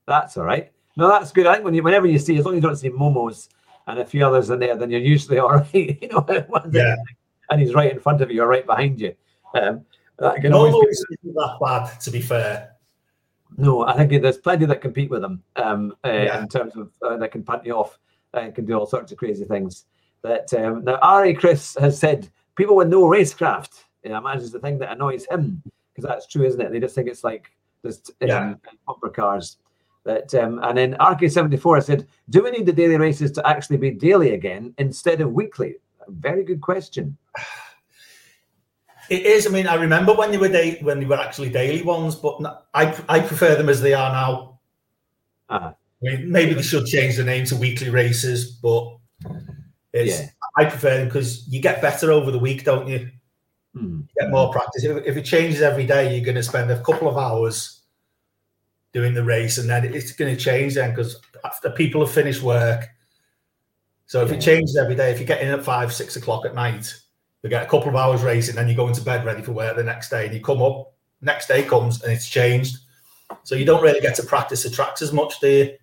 [0.07, 0.71] that's all right.
[0.95, 1.45] No, that's good.
[1.45, 3.49] I think when you, whenever you see, as long as you don't see Momos
[3.87, 5.73] and a few others in there, then you're usually all right.
[5.73, 6.25] you know,
[6.71, 6.95] Yeah.
[7.49, 9.13] and he's right in front of you or right behind you.
[9.55, 9.85] Um,
[10.19, 12.71] that can No, always be isn't that bad, to be fair.
[13.57, 16.41] No, I think there's plenty that compete with them um, uh, Yeah.
[16.41, 17.97] in terms of uh, that can punt you off
[18.33, 19.85] and can do all sorts of crazy things.
[20.23, 23.83] That um, now Ari Chris has said people with no racecraft.
[24.03, 25.61] You know, I imagine is the thing that annoys him
[25.93, 26.71] because that's true, isn't it?
[26.71, 27.51] They just think it's like
[27.85, 28.53] just um, Yeah.
[28.87, 29.57] bumper cars.
[30.03, 33.91] That um, and then RK74 said, "Do we need the daily races to actually be
[33.91, 35.75] daily again instead of weekly?"
[36.07, 37.17] A very good question.
[39.09, 39.45] It is.
[39.47, 42.39] I mean, I remember when they were day, when they were actually daily ones, but
[42.73, 44.59] I I prefer them as they are now.
[45.49, 48.97] Uh, I mean, maybe they should change the name to weekly races, but
[49.93, 50.29] it's Yeah.
[50.57, 53.09] I prefer them because you get better over the week, don't you?
[53.73, 54.01] hmm.
[54.01, 54.83] You get more practice.
[54.83, 57.81] If, if it changes every day, you're going to spend a couple of hours
[58.93, 62.41] doing the race, and then it's going to change then because after people have finished
[62.41, 62.87] work.
[64.07, 64.37] So if Yeah.
[64.37, 66.93] it changes every day, if you get in at five, six o'clock at night,
[67.45, 69.75] you get a couple of hours racing, then you go into bed ready for work
[69.75, 70.91] the next day, and you come up.
[71.21, 72.77] Next day comes and it's changed,
[73.43, 75.77] so you don't really get to practice the tracks as much, do you?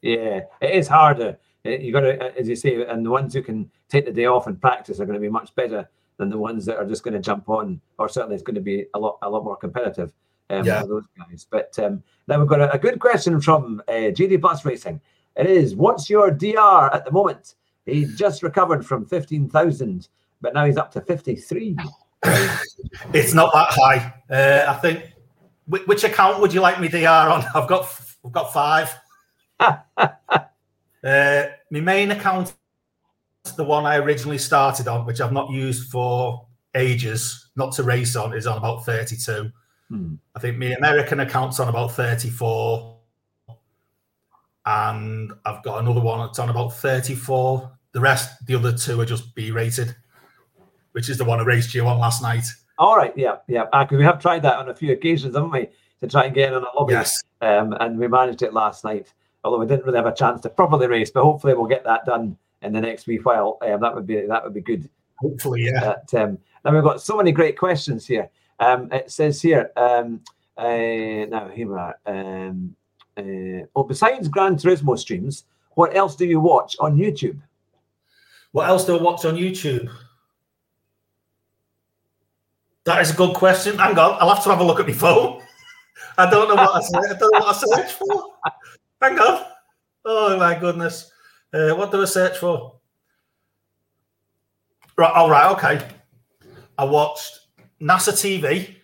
[0.00, 1.36] Yeah, it is harder.
[1.66, 4.26] Uh, You got to, as you say, and the ones who can take the day
[4.26, 7.02] off and practice are going to be much better than the ones that are just
[7.02, 7.80] going to jump on.
[7.98, 10.12] Or certainly, it's going to be a lot, a lot more competitive.
[10.50, 10.80] Um, Yeah.
[10.82, 11.46] for those guys.
[11.50, 15.00] But um, now we've got a, a good question from uh, GT Plus Racing.
[15.36, 17.54] It is, what's your DR at the moment?
[17.84, 20.08] He just recovered from fifteen thousand,
[20.40, 21.76] but now he's up to fifty-three.
[23.12, 24.14] It's not that high.
[24.28, 25.04] Uh, I think.
[25.66, 27.44] Which, which account would you like me to DR on?
[27.54, 28.94] I've got f- I've got five.
[29.60, 32.54] uh, my main account,
[33.56, 38.16] the one I originally started on, which I've not used for ages, not to race
[38.16, 39.50] on, is on about thirty-two.
[39.88, 40.14] Hmm.
[40.34, 42.98] I think my American account's on about thirty-four,
[44.66, 47.72] and I've got another one that's on about thirty-four.
[47.92, 49.94] The rest, the other two, are just B-rated,
[50.98, 52.42] which is the one I raced you on last night.
[52.76, 53.66] All right, yeah, yeah.
[53.66, 55.68] Because we have tried that on a few occasions, haven't we?
[56.00, 56.94] To try and get in on a lobby.
[56.94, 57.22] Yes.
[57.40, 59.12] um, and we managed it last night.
[59.44, 62.04] Although we didn't really have a chance to properly race, but hopefully we'll get that
[62.04, 63.58] done in the next wee while.
[63.62, 64.90] Um, that would be that would be good.
[65.20, 65.94] Hopefully, yeah.
[66.10, 68.28] But, um, now we've got so many great questions here.
[68.58, 70.20] Um, it says here um,
[70.56, 71.96] uh, now here we are.
[72.06, 72.74] Um,
[73.16, 75.44] uh, oh, besides Gran Turismo streams,
[75.76, 77.38] what else do you watch on YouTube?
[78.50, 79.88] What else do I watch on YouTube?
[82.88, 83.76] That is a good question.
[83.76, 85.42] Hang on, I'll have to have a look at my phone.
[86.16, 88.34] I don't know what I, search- I don't know what I search for.
[89.02, 89.44] Hang on.
[90.06, 91.10] Oh my goodness.
[91.52, 92.80] Uh, what do I search for?
[94.96, 95.12] Right.
[95.12, 95.52] All right.
[95.52, 95.86] Okay.
[96.78, 97.40] I watched
[97.80, 98.76] NASA TV.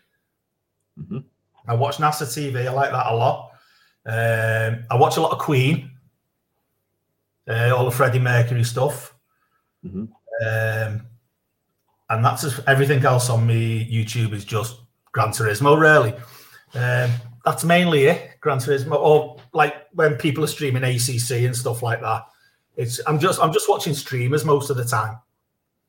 [1.01, 1.25] Mhm.
[1.67, 2.67] I watch NASA TV.
[2.69, 3.53] I like that a lot.
[4.07, 5.91] Um, I watch a lot of Queen.
[7.49, 9.15] Uh, all the Freddie Mercury stuff.
[9.85, 10.09] Mhm.
[10.45, 11.07] Um,
[12.11, 14.81] and that's just, everything else on me YouTube is just
[15.13, 16.13] Gran Turismo, really.
[16.75, 17.11] Um,
[17.45, 18.33] that's mainly it.
[18.41, 22.27] Gran Turismo, or like when people are streaming ACC and stuff like that.
[22.77, 25.19] It's I'm just I'm just watching streamers most of the time.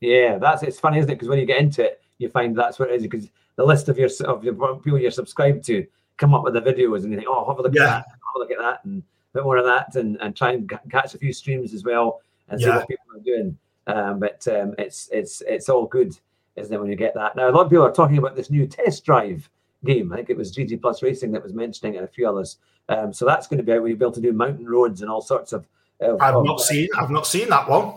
[0.01, 1.15] Yeah, that's it's funny, isn't it?
[1.15, 3.01] Because when you get into it, you find that's what it is.
[3.03, 6.61] Because the list of your of your people you're subscribed to come up with the
[6.61, 7.81] videos, and you think, oh, have a look Yeah.
[7.83, 10.35] at that, have a look at that, and a bit more of that, and and
[10.35, 13.57] try and ca- catch a few streams as well, and see what people are doing.
[13.87, 16.17] Um, but um, it's it's it's all good,
[16.55, 16.79] isn't it?
[16.79, 17.35] When you get that.
[17.35, 19.49] Now a lot of people are talking about this new test drive
[19.83, 20.11] game.
[20.11, 22.57] I think it was GT Plus Racing that was mentioning, it, and a few others.
[22.89, 25.09] Um, so that's going to be out you'll be able to do mountain roads and
[25.09, 25.67] all sorts of.
[25.99, 27.95] of I've of- not seen I've not seen that one.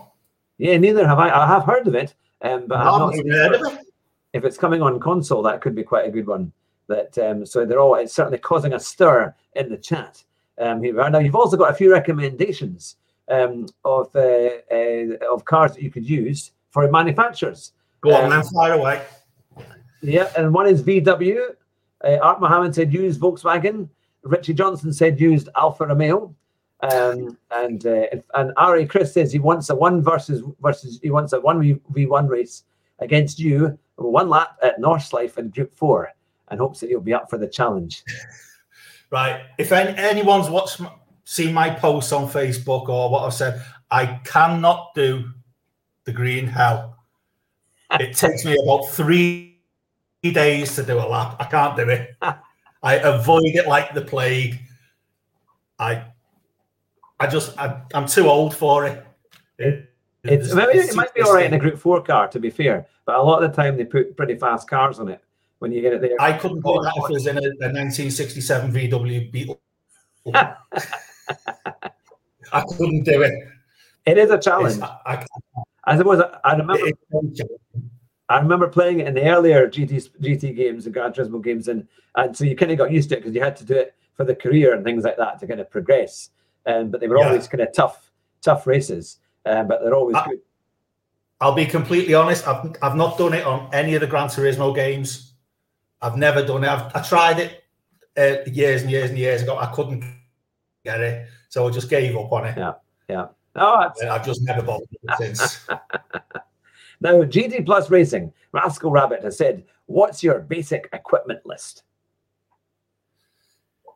[0.57, 1.29] Yeah, neither have I.
[1.29, 3.79] I have heard of it, um, but I've not seen heard of it.
[4.33, 6.51] if it's coming on console, that could be quite a good one.
[6.87, 10.23] That um, so they're all it's certainly causing a stir in the chat.
[10.59, 10.93] Um, here.
[11.09, 12.97] Now you've also got a few recommendations
[13.29, 17.73] um, of uh, uh, of cars that you could use for manufacturers.
[18.01, 19.05] Go on Um, then, fire away.
[20.01, 21.55] Yeah, and one is VW.
[22.03, 23.89] Uh, Art Mohammed said use Volkswagen.
[24.23, 26.33] Richie Johnson said used Alfa Romeo.
[26.81, 31.33] Um, and uh, and Ari Chris says he wants a one versus versus he wants
[31.33, 32.63] a one v one race
[32.99, 36.13] against you, one lap at Nordschleife in Group Four,
[36.47, 38.03] and hopes that you'll be up for the challenge.
[39.11, 39.41] Right.
[39.57, 40.81] If any, anyone's watched
[41.29, 43.61] my, seen my posts on Facebook or what I've said,
[43.91, 45.29] I cannot do
[46.05, 46.95] the green hell.
[47.99, 49.57] It takes me about three
[50.23, 51.37] days to do a lap.
[51.39, 52.15] I can't do it.
[52.83, 54.59] I avoid it like the plague.
[55.79, 56.03] I
[57.19, 59.05] I just I, I'm too old for it.
[59.57, 59.85] It-
[60.23, 62.85] It's, maybe it might be all right in a Group Four car, to be fair,
[63.05, 65.21] but a lot of the time they put pretty fast cars on it
[65.59, 66.17] when you get it there.
[66.19, 69.61] I couldn't do that if it was in a, a 1967 VW Beetle.
[72.53, 73.33] I couldn't do it.
[74.05, 74.81] It is a challenge.
[74.81, 75.25] I, I,
[75.85, 76.87] I suppose I, I remember
[78.29, 81.87] I remember playing it in the earlier GT GT games and Gran Turismo games, and
[82.15, 83.95] and so you kind of got used to it because you had to do it
[84.15, 86.29] for the career and things like that to kind of progress.
[86.65, 87.27] Um, but they were Yeah.
[87.27, 90.39] always kind of tough, tough races, um, but they're always I- good.
[91.41, 92.45] I'll be completely honest.
[92.45, 95.35] I've, I've not done it on any of the Gran Turismo games.
[96.01, 96.67] I've never done it.
[96.69, 97.63] I've, I tried it
[98.17, 99.57] uh, years and years and years ago.
[99.57, 100.03] I couldn't
[100.83, 102.57] get it, so I just gave up on it.
[102.57, 102.73] Yeah.
[103.09, 103.27] Yeah.
[103.55, 105.67] Oh, I've just never bothered since.
[107.01, 111.83] now GT Plus Racing, Rascal Rabbit has said, "What's your basic equipment list?"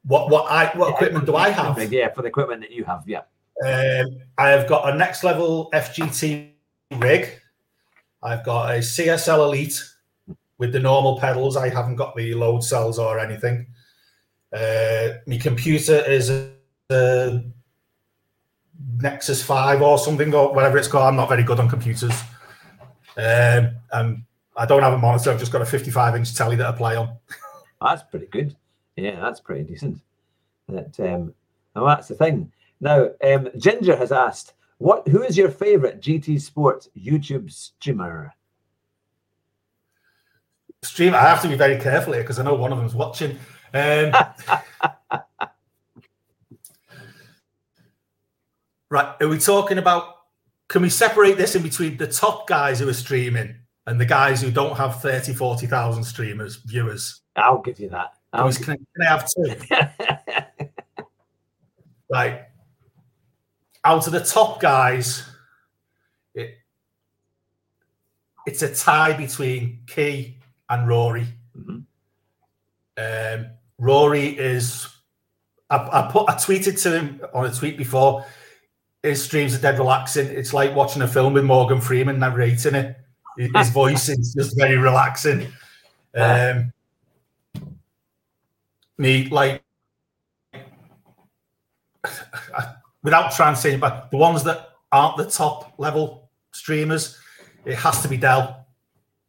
[0.05, 1.91] What what I what equipment do I have?
[1.91, 3.03] Yeah, for the equipment that you have.
[3.07, 3.21] Yeah.
[3.63, 6.49] Um, I have got a next level FGT
[6.97, 7.39] rig.
[8.21, 9.81] I've got a CSL Elite
[10.57, 11.55] with the normal pedals.
[11.55, 13.67] I haven't got the load cells or anything.
[14.51, 16.52] Uh, my computer is a,
[16.89, 17.43] a
[18.97, 21.05] Nexus 5 or something, or whatever it's called.
[21.05, 22.19] I'm not very good on computers.
[23.17, 24.23] Um, and
[24.55, 25.31] I don't have a monitor.
[25.31, 27.15] I've just got a 55 inch telly that I play on.
[27.81, 28.55] That's pretty good.
[28.95, 29.99] Yeah, that's pretty decent.
[30.69, 31.33] That um,
[31.75, 32.51] now that's the thing.
[32.79, 35.07] Now, um, Ginger has asked, "What?
[35.07, 38.33] Who is your favorite GT Sport YouTube streamer?"
[40.83, 41.15] Stream.
[41.15, 43.39] I have to be very careful here because I know one of them's watching.
[43.73, 44.13] Um,
[48.93, 49.15] right.
[49.21, 50.03] Are we talking about?
[50.69, 54.41] Can we separate this in between the top guys who are streaming and the guys
[54.41, 57.21] who don't have 30, 40,000 streamers, viewers?
[57.35, 58.13] I'll give you that.
[58.33, 60.75] Can, I'll can I- can I have two?
[62.09, 62.41] Right.
[63.83, 65.23] Out of the top guys,
[66.35, 66.57] it,
[68.45, 70.37] it's a tie between Key
[70.69, 71.25] and Rory.
[71.57, 71.85] Mhm.
[72.97, 73.47] Um,
[73.79, 74.87] Rory is.
[75.71, 76.29] I, I put.
[76.29, 78.23] I tweeted to him on a tweet before.
[79.03, 80.27] His streams are dead relaxing.
[80.27, 82.95] It's like watching a film with Morgan Freeman narrating it.
[83.37, 85.47] His voice is just very relaxing.
[86.15, 86.71] Um,
[88.97, 89.61] me like
[93.03, 97.17] without trying to say, it, but the ones that aren't the top level streamers,
[97.65, 98.65] it has to be Del.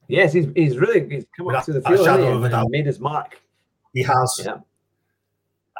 [0.08, 2.56] yes, he's he's really he's come up to the field shadow hasn't he, of a
[2.60, 3.40] and made his mark.
[3.92, 4.40] He has.
[4.44, 4.58] Yeah.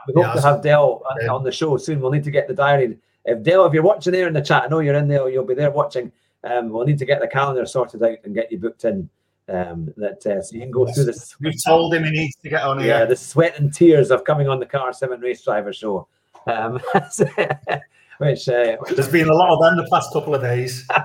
[0.08, 1.28] We He hope to have Del uh, Yeah.
[1.32, 2.00] on the show soon.
[2.00, 2.98] We'll need to get the diary.
[3.24, 5.28] If Del, if you're watching there in the chat, I know you're in there.
[5.28, 6.12] You'll be there watching.
[6.42, 9.08] Um, we'll need to get the calendar sorted out and get you booked in.
[9.46, 11.36] Um, that uh, so you can go through this.
[11.40, 12.88] We've told him he needs to get on here.
[12.88, 16.08] Yeah, the sweat and tears of coming on the Car Sim and Race Driver Show.
[16.46, 16.80] Um,
[18.18, 20.88] which uh, There's been a lot of them the past couple of days.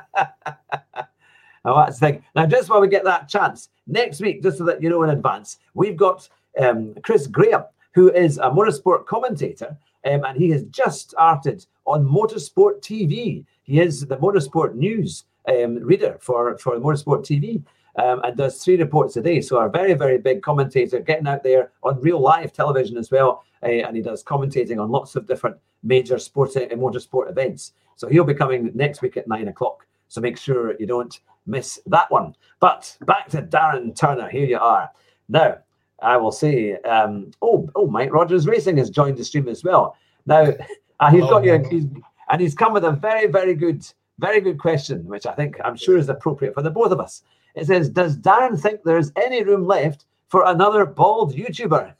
[1.65, 2.23] Oh, that's the thing.
[2.35, 5.09] Now, just while we get that chance, next week, just so that you know in
[5.09, 6.27] advance, we've got
[6.59, 12.05] um, Chris Graham, who is a motorsport commentator, um, and he has just started on
[12.05, 13.45] Motorsport TV.
[13.63, 17.63] He is the motorsport news um, reader for, for Motorsport TV.
[17.99, 19.41] um, and does three reports a day.
[19.41, 23.43] So a very, very big commentator, getting out there on real live television as well.
[23.61, 27.73] Uh, and he does commentating on lots of different major sports and motorsport events.
[27.95, 29.85] So he'll be coming next week at nine o'clock.
[30.07, 32.35] So make sure you don't miss that one.
[32.59, 34.29] But back to Darren Turner.
[34.29, 34.89] Here you are.
[35.27, 35.57] Now,
[36.01, 39.95] I will say, um, oh, oh, Mike Rogers Racing has joined the stream as well.
[40.25, 40.53] Now,
[40.99, 41.85] uh, he's got you, he's,
[42.29, 43.85] and he's come with a very, very good,
[44.19, 47.23] very good question, which I think I'm sure is appropriate for the both of us.
[47.55, 51.93] It says, Does Darren think there's any room left for another bald YouTuber?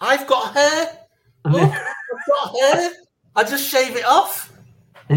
[0.00, 0.98] I've got hair.
[1.44, 2.90] Look, I've got hair.
[3.34, 4.52] I just shave it off.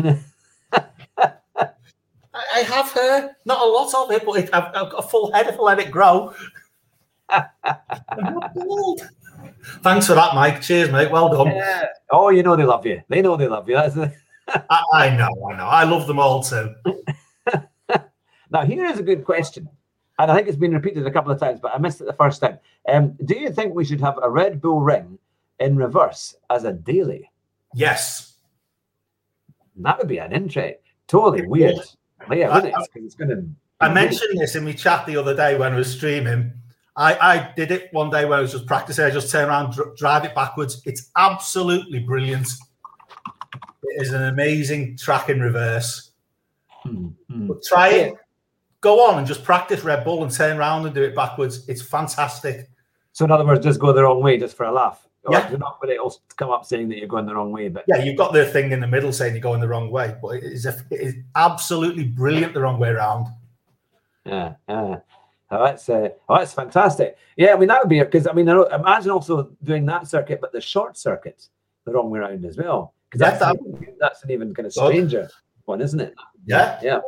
[2.54, 5.32] I have hair, not a lot of it, but it, I've, I've, got a full
[5.32, 6.34] head if I let it grow.
[9.82, 10.62] Thanks for that, Mike.
[10.62, 11.12] Cheers, mate.
[11.12, 11.56] Well done.
[11.56, 11.86] Yeah.
[12.12, 13.02] Oh, you know they love you.
[13.10, 13.76] They know they love you.
[13.76, 14.14] That's the...
[14.70, 15.66] I, I know, I know.
[15.66, 16.74] I love them all too.
[18.52, 19.70] now, here is a good question.
[20.18, 22.14] And I think it's been repeated a couple of times, but I missed it the
[22.14, 22.60] first time.
[22.88, 25.18] Um, do you think we should have a Red Bull ring
[25.60, 27.32] in reverse as a daily?
[27.74, 28.34] Yes.
[29.78, 30.80] That would be an interest.
[31.08, 31.78] Totally weird.
[32.32, 32.74] Yeah, I, it?
[32.96, 33.48] It's going to.
[33.80, 36.52] I mentioned this in my chat the other day when I was streaming.
[37.00, 39.06] I, I did it one day when I was just practicing.
[39.06, 40.82] I just turn around, dr- drive it backwards.
[40.86, 42.50] It's absolutely brilliant.
[43.84, 46.12] It is an amazing track in reverse.
[46.68, 47.48] Hmm, hmm.
[47.48, 48.14] But try it.
[48.82, 51.68] Go on and just practice Red Bull and turn around and do it backwards.
[51.70, 52.70] It's fantastic.
[53.14, 55.08] So, in other words, just go the wrong way just for a laugh.
[55.30, 55.50] Yeah.
[55.50, 58.04] You're not going to come up saying that you're going the wrong way, but yeah,
[58.04, 60.44] you've got the thing in the middle saying you're going the wrong way, but it
[60.44, 63.28] is, a, it is absolutely brilliant the wrong way around.
[64.26, 64.98] Yeah, yeah.
[65.52, 67.18] Oh, that's uh, oh, that's fantastic.
[67.36, 70.40] Yeah, I mean that would be because I mean I imagine also doing that circuit,
[70.42, 71.48] but the short circuit
[71.86, 72.94] the wrong way around as well.
[73.10, 73.58] Because that's that,
[74.00, 75.30] that's an even kind of stranger
[75.66, 76.14] one, isn't it?
[76.46, 77.00] Yeah, yeah.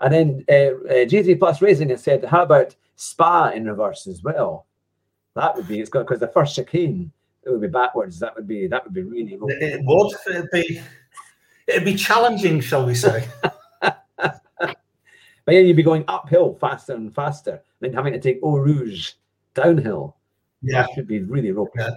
[0.00, 4.22] And then uh, uh, GT Plus Racing has said, how about Spa in reverse as
[4.22, 4.66] well?
[5.36, 7.12] That would be it's got because the first chicane
[7.44, 8.18] it would be backwards.
[8.20, 9.34] That would be that would be really.
[9.34, 9.40] It
[9.84, 10.14] would.
[10.52, 10.80] Be
[11.66, 13.28] it'd be challenging, shall we say?
[15.44, 19.12] But then you'd be going uphill faster and faster, then having to take Eau Rouge
[19.54, 20.16] downhill.
[20.62, 21.72] Yeah, that should be really ropey.
[21.78, 21.90] Yeah.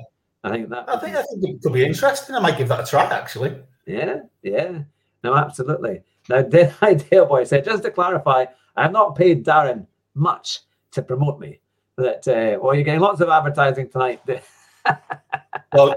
[0.44, 0.90] I think that.
[0.90, 2.36] I think I think it could be interesting.
[2.36, 3.58] I might give that a try, actually.
[3.86, 4.80] Yeah, yeah,
[5.24, 6.02] no, absolutely.
[6.30, 10.60] Now, Deadeye Delboy said, just to clarify, I have not paid Darren much
[10.92, 11.60] to promote me.
[11.98, 14.22] That uh, well, you're getting lots of advertising tonight.
[15.74, 15.96] well,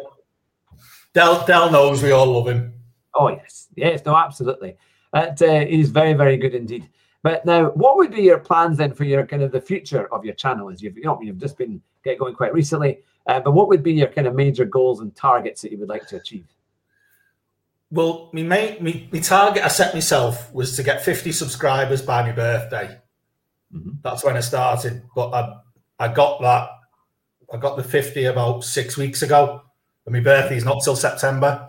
[1.13, 2.73] Del Del knows we all love him.
[3.15, 4.77] Oh yes, yes, no, absolutely.
[5.13, 6.89] That uh, he's very, very good indeed.
[7.23, 10.25] But now, what would be your plans then for your kind of the future of
[10.25, 10.71] your channel?
[10.71, 13.83] As you've you know you've just been get going quite recently, uh, but what would
[13.83, 16.47] be your kind of major goals and targets that you would like to achieve?
[17.91, 22.23] Well, my main my, my target I set myself was to get 50 subscribers by
[22.23, 22.99] my birthday.
[23.75, 23.91] Mm-hmm.
[24.03, 25.59] That's when I started, but I
[25.99, 26.71] I got that
[27.53, 29.63] I got the 50 about six weeks ago,
[30.07, 31.69] and my birthday is not till September.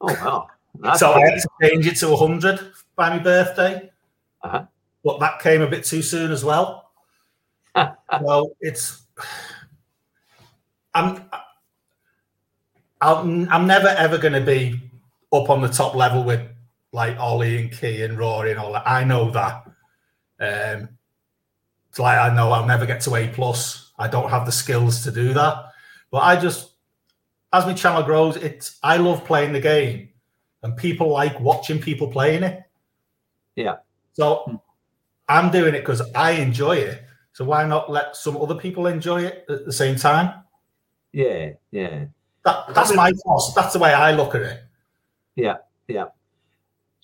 [0.00, 0.48] Oh wow!
[0.80, 3.90] That's so I had to change it to 100 by my birthday.
[4.42, 4.66] Uh-huh.
[5.04, 6.90] But that came a bit too soon as well.
[7.74, 9.02] well, it's
[10.94, 11.24] I'm
[13.00, 14.80] I'm, I'm never ever going to be
[15.32, 16.40] up on the top level with
[16.92, 18.88] like Ollie and Key and Rory and all that.
[18.88, 19.64] I know that.
[20.40, 20.88] Um,
[21.90, 23.92] it's like I know I'll never get to A plus.
[23.98, 25.66] I don't have the skills to do that.
[26.10, 26.72] But I just,
[27.52, 30.10] as my channel grows, it's I love playing the game,
[30.62, 32.62] and people like watching people playing it.
[33.56, 33.76] Yeah.
[34.14, 34.62] So
[35.28, 37.02] I'm doing it because I enjoy it.
[37.32, 40.44] So why not let some other people enjoy it at the same time?
[41.12, 42.04] Yeah, yeah.
[42.44, 43.54] That, that's my thoughts.
[43.54, 44.62] That's the way I look at it.
[45.34, 45.56] Yeah,
[45.88, 46.06] yeah.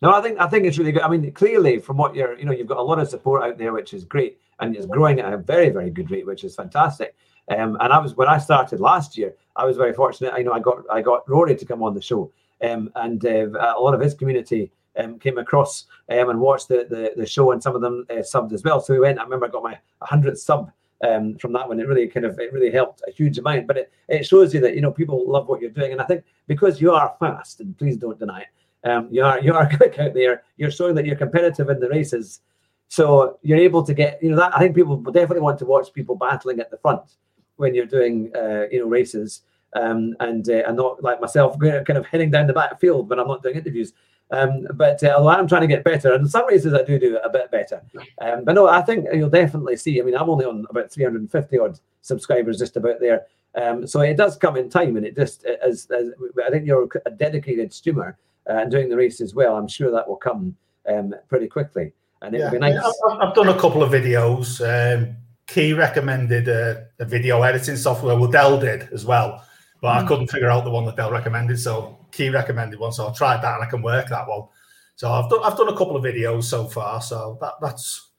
[0.03, 1.03] No, I think I think it's really good.
[1.03, 3.59] I mean, clearly, from what you're, you know, you've got a lot of support out
[3.59, 6.55] there, which is great, and it's growing at a very, very good rate, which is
[6.55, 7.15] fantastic.
[7.49, 10.33] Um, and I was when I started last year, I was very fortunate.
[10.35, 13.75] I know I got I got Rory to come on the show, um, and uh,
[13.77, 17.53] a lot of his community um, came across um, and watched the, the, the show,
[17.53, 18.81] and some of them uh, subbed as well.
[18.81, 19.19] So we went.
[19.19, 20.73] I remember I got my 100th sub
[21.07, 21.81] um, from that one.
[21.81, 23.67] It really kind of it really helped a huge amount.
[23.67, 26.05] But it, it shows you that you know people love what you're doing, and I
[26.05, 29.69] think because you are fast, and please don't deny it, um, you are you are
[29.77, 30.43] quick out there.
[30.57, 32.41] You're showing that you're competitive in the races,
[32.89, 34.55] so you're able to get you know that.
[34.55, 37.17] I think people definitely want to watch people battling at the front
[37.57, 39.43] when you're doing uh, you know races.
[39.73, 43.29] Um, and uh, and not like myself, kind of heading down the backfield when I'm
[43.29, 43.93] not doing interviews.
[44.33, 46.99] Um, but uh, although I'm trying to get better, and in some races I do
[46.99, 47.83] do a bit better.
[48.21, 50.01] Um, but no, I think you'll definitely see.
[50.01, 53.27] I mean, I'm only on about 350 odd subscribers, just about there.
[53.57, 56.11] Um, so it does come in time, and it just as, as
[56.47, 58.17] I think you're a dedicated streamer
[58.49, 59.57] uh, and doing the race as well.
[59.57, 60.57] I'm sure that will come
[60.89, 61.93] um, pretty quickly.
[62.23, 62.79] and it Yeah, would be nice.
[63.21, 64.61] I've, done a couple of videos.
[64.63, 65.17] Um,
[65.49, 68.15] Key recommended a, a video editing software.
[68.17, 69.45] Well, Del did as well,
[69.83, 70.07] but I Mm.
[70.07, 71.59] couldn't figure out the one that Del recommended.
[71.59, 71.99] So
[72.29, 74.49] Recommended one, so I tried that and I can work that one.
[74.97, 77.01] So I've done I've done a couple of videos so far.
[77.01, 78.11] So that that's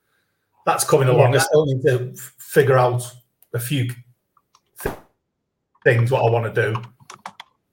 [0.66, 1.30] that's coming Yeah, along.
[1.30, 3.04] I that- still need to figure out
[3.54, 3.90] a few
[4.82, 4.96] th-
[5.84, 6.82] things what I want to do.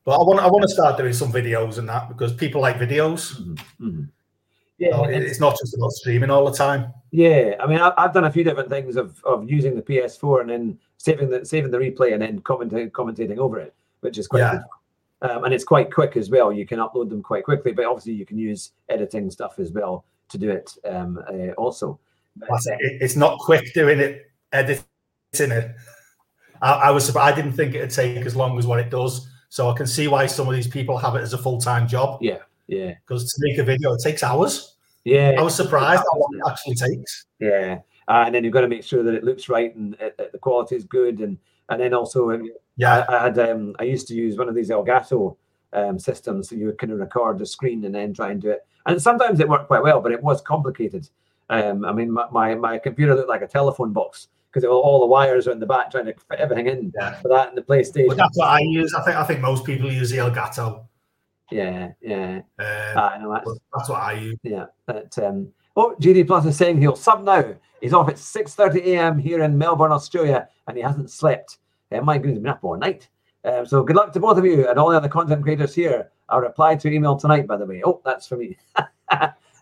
[0.04, 2.76] But I want I want to start doing some videos and that because people like
[2.76, 3.40] videos.
[3.40, 4.08] Mhm, mhm.
[4.78, 6.92] Yeah, it- it's not just about streaming all the time.
[7.10, 10.42] Yeah, I mean, I, I've done a few different things of, of using the PS4
[10.42, 14.28] and then saving the saving the replay and then commentating commentating over it, which is
[14.28, 14.52] quite Yeah.
[14.52, 14.62] good.
[15.20, 16.52] Um, and it's quite quick as well.
[16.52, 20.04] You can upload them quite quickly, but obviously you can use editing stuff as well
[20.28, 21.98] to do it um, uh, also.
[22.36, 23.02] But, uh, it.
[23.02, 24.84] It's not quick doing it, editing
[25.36, 25.74] it.
[26.62, 27.32] I, I was surprised.
[27.32, 29.28] I didn't think it'd take as long as what it does.
[29.48, 31.88] So I can see why some of these people have it as a full time
[31.88, 34.76] job yeah, yeah, because to make a video it takes hours.
[35.04, 35.34] yeah.
[35.38, 37.26] I was surprised how long it actually takes.
[37.40, 40.10] Yeah, uh, and then you've got to make sure that it looks right and uh,
[40.18, 41.38] uh, the quality is good, and
[41.68, 44.54] and then also um, Yeah, I, I had um, I used to use one of
[44.54, 45.36] these Elgato
[45.72, 48.50] um, systems, so you would kind of record the screen and then try and do
[48.50, 48.66] it.
[48.86, 51.08] And sometimes it worked quite well, but it was complicated.
[51.50, 55.06] Um, I mean, my, my, my computer looked like a telephone box because all the
[55.06, 57.20] wires are in the back trying to fit everything in Yeah.
[57.20, 58.08] for that and the PlayStation.
[58.08, 58.94] but that's what I use.
[58.94, 60.86] I think I think most people use the Elgato.
[61.50, 62.40] yeah, yeah.
[62.58, 64.38] Um, I know that's that's what I use.
[64.42, 65.48] Yeah, but um,
[65.78, 67.54] oh, GT Plus is saying he'll sub now.
[67.80, 69.18] He's off at 6:30 a.m.
[69.18, 71.58] here in Melbourne, Australia, and he hasn't slept.
[71.92, 73.08] Uh, my goodness, he's been up all night.
[73.44, 76.10] Um, so good luck to both of you and all the other content creators here.
[76.28, 77.82] I'll reply to email tonight, by the way.
[77.84, 78.56] Oh, that's for me.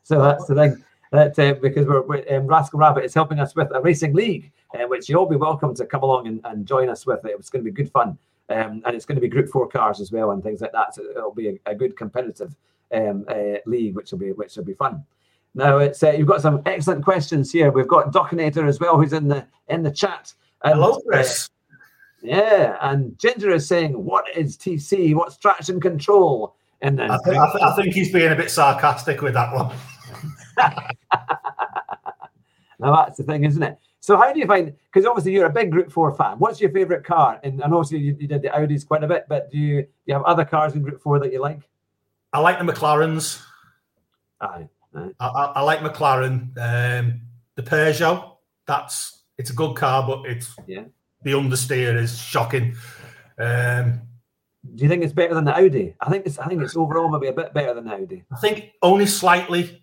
[0.03, 0.85] so that's the thing.
[1.13, 4.51] That uh, because we're, we're um, Rascal Rabbit is helping us with a racing league,
[4.75, 7.25] uh, which you'll be welcome to come along and, and join us with.
[7.25, 7.37] It.
[7.39, 10.01] It's going to be good fun, um, and it's going to be Group Four cars
[10.01, 10.95] as well and things like that.
[10.95, 12.57] So it'll be a, a good competitive
[12.93, 15.05] um, uh, league, which will be which will be fun.
[15.57, 17.73] Now it's uh, you've got some excellent questions here.
[17.73, 20.35] We've got Docinator as well, who's in the in the chat.
[20.63, 21.49] And, Hello, uh, Chris.
[22.23, 25.15] yeah, and Ginger is saying, "What is TC?
[25.15, 28.51] What's traction control?" And then I think, I, th- I think he's being a bit
[28.51, 29.75] sarcastic with that one.
[32.79, 33.79] now that's the thing, isn't it?
[34.01, 34.75] So how do you find?
[34.93, 36.39] Because obviously you're a big Group Four fan.
[36.39, 37.41] What's your favourite car?
[37.43, 39.89] And, and obviously you, you did the Audis quite a bit, but do you, do
[40.05, 41.61] you have other cars in Group Four that you like?
[42.35, 43.43] I like the McLarens.
[44.43, 45.11] Aye, aye.
[45.21, 46.57] I, I, I like McLaren.
[46.59, 47.21] Um,
[47.55, 48.37] the Peugeot,
[48.67, 50.85] that's it's a good car, but it's Yeah.
[51.23, 52.75] the understeer is shocking.
[53.39, 54.01] Um,
[54.75, 55.95] Do you think it's better than the Audi?
[56.01, 58.25] I think it's I think it's overall maybe a bit better than the Audi.
[58.33, 59.83] I think only slightly.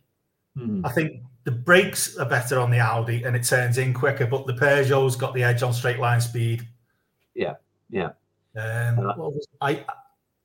[0.58, 0.86] Hmm.
[0.86, 4.46] I think the brakes are better on the Audi and it turns in quicker, but
[4.48, 6.68] the Peugeot's got the edge on straight line speed.
[7.36, 7.56] Yeah,
[7.90, 8.12] yeah.
[8.56, 9.30] Um, Uh,
[9.62, 9.86] I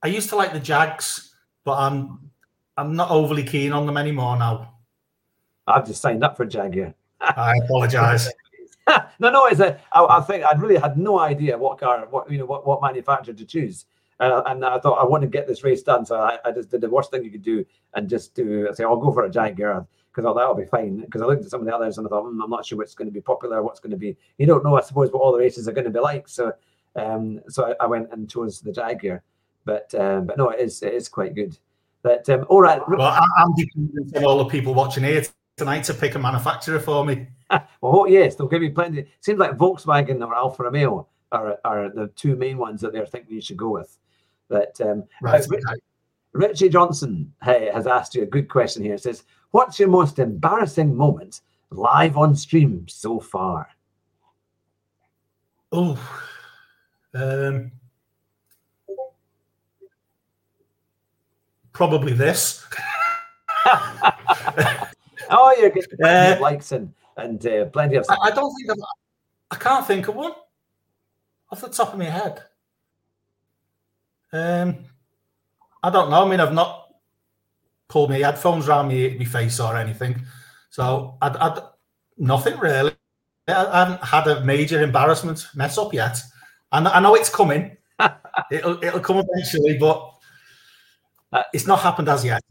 [0.03, 2.28] I used to like the Jags, but I'm
[2.79, 4.75] I'm not overly keen on them anymore now.
[5.67, 6.95] I've just signed up for Jaguar.
[7.21, 8.31] I apologise.
[9.19, 9.81] no, no, it's a.
[9.93, 12.81] I, I think I really had no idea what car, what you know, what, what
[12.81, 13.87] manufacturer to choose,
[14.21, 16.71] uh, and I thought I want to get this race done, so I, I just
[16.71, 18.69] did the worst thing you could do and just do.
[18.71, 21.01] I say I'll go for a Jaguar because I thought that'll be fine.
[21.01, 22.79] Because I looked at some of the others and I thought "Hmm, I'm not sure
[22.79, 24.17] what's going to be popular, what's going to be.
[24.39, 26.29] You don't know, I suppose, what all the races are going to be like.
[26.29, 26.53] So,
[26.95, 29.23] um, so I, I went and chose the Jaguar,
[29.65, 31.59] but um, but no, it is it is quite good.
[32.03, 35.25] But um, all right, well, I'm dependent on all the people watching here
[35.57, 37.27] tonight to pick a manufacturer for me.
[37.51, 39.01] Well, oh, yes, they'll give you plenty.
[39.01, 43.07] It Seems like Volkswagen or Alfa Romeo are, are the two main ones that they're
[43.07, 43.99] thinking you should go with.
[44.49, 45.43] But um, Right.
[45.43, 45.65] uh, Rich-
[46.33, 48.95] Richie Johnson hey, has asked you a good question here.
[48.95, 51.41] It says, What's your most embarrassing moment
[51.71, 53.69] live on stream so far?
[55.73, 55.99] Oh,
[57.15, 57.73] um,
[61.79, 62.67] probably this.
[65.31, 68.07] Oh, you're getting plenty of likes and, and uh, plenty of.
[68.09, 68.79] I, I don't think I've,
[69.51, 70.33] I can't think of one
[71.53, 72.43] off the top of my head.
[74.33, 74.87] Um,
[75.83, 76.25] I don't know.
[76.25, 76.95] I mean, I've not
[77.89, 80.17] pulled my headphones around me, my face or anything,
[80.71, 81.63] so I, I
[82.17, 82.93] nothing really.
[83.49, 86.19] I, I haven't had a major embarrassment mess up yet.
[86.73, 87.77] I, know- I know it's coming.
[88.51, 90.15] it'll it'll come eventually, but
[91.33, 92.43] uh, it's not happened as yet.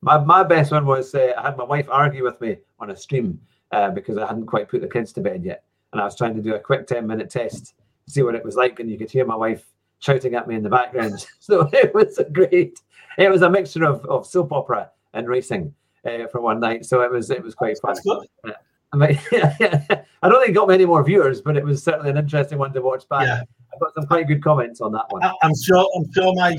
[0.00, 2.96] My, my best one was uh, I had my wife argue with me on a
[2.96, 3.40] stream
[3.70, 5.64] uh, because I hadn't quite put the kids to bed yet.
[5.92, 7.74] And I was trying to do a quick 10 minute test
[8.06, 8.80] to see what it was like.
[8.80, 9.64] And you could hear my wife
[10.00, 11.24] shouting at me in the background.
[11.38, 12.80] so it was a great,
[13.18, 16.84] it was a mixture of, of soap opera and racing uh, for one night.
[16.84, 17.94] So it was it was quite fun.
[17.94, 18.00] That's
[18.44, 18.54] good.
[18.94, 22.18] I, mean, I don't think it got many more viewers, but it was certainly an
[22.18, 23.26] interesting one to watch back.
[23.26, 23.42] Yeah.
[23.74, 25.22] I got some quite good comments on that one.
[25.42, 25.88] I'm sure.
[25.96, 26.58] I'm sure my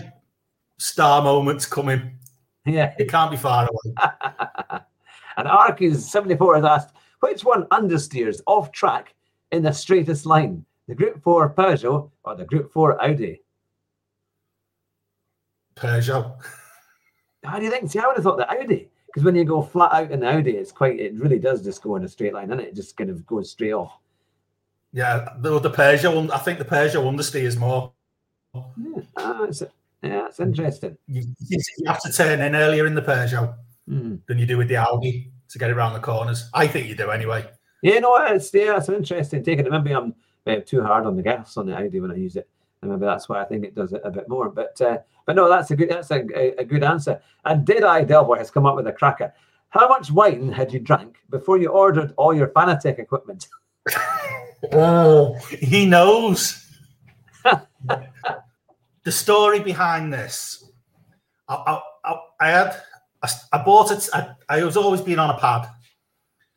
[0.78, 2.17] star moment's coming.
[2.65, 2.93] Yeah.
[2.97, 4.80] It can't be far away.
[5.38, 9.15] And Arkies74 has asked, which one understeers off track
[9.51, 10.65] in the straightest line?
[10.88, 13.41] The Group 4 Peugeot or the Group 4 Audi?
[15.76, 16.36] Peugeot.
[17.43, 17.89] How do you think?
[17.89, 18.89] See, I would have thought the Audi.
[19.07, 21.82] Because when you go flat out in the Audi, it's quite, it really does just
[21.82, 22.69] go in a straight line, and it?
[22.69, 23.97] it just kind of goes straight off.
[24.91, 27.93] Yeah, the, the Peugeot, I think the Peugeot understeers more.
[28.53, 29.63] Yeah, uh, it's,
[30.03, 30.97] yeah, it's interesting.
[31.07, 33.55] You, you, have to turn in earlier in the Peugeot
[33.89, 34.19] mm.
[34.27, 36.49] than you do with the Audi to get around the corners.
[36.53, 37.45] I think you do anyway.
[37.81, 39.71] Yeah, no, it's yeah, it's interesting taking it.
[39.71, 40.13] Maybe I'm
[40.45, 42.49] uh, too hard on the gas on the Audi when I use it,
[42.81, 44.49] and maybe that's why I think it does it a bit more.
[44.49, 47.21] But uh, but no, that's a good that's a, a, a good answer.
[47.45, 49.33] And Deadeye Delboy has come up with a cracker.
[49.69, 53.47] How much wine had you drank before you ordered all your Fanatec equipment?
[54.73, 56.69] oh, he knows.
[59.03, 60.63] the story behind this,
[61.47, 62.81] I, I, I had,
[63.21, 64.07] I, I, bought it.
[64.13, 65.69] I, I was always been on a pad.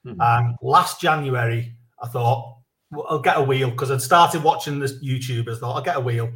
[0.06, 0.20] Mm-hmm.
[0.20, 2.58] And last January, I thought,
[2.90, 5.58] well, I'll get a wheel because I'd started watching the YouTubers.
[5.58, 6.30] Thought I'll get a wheel,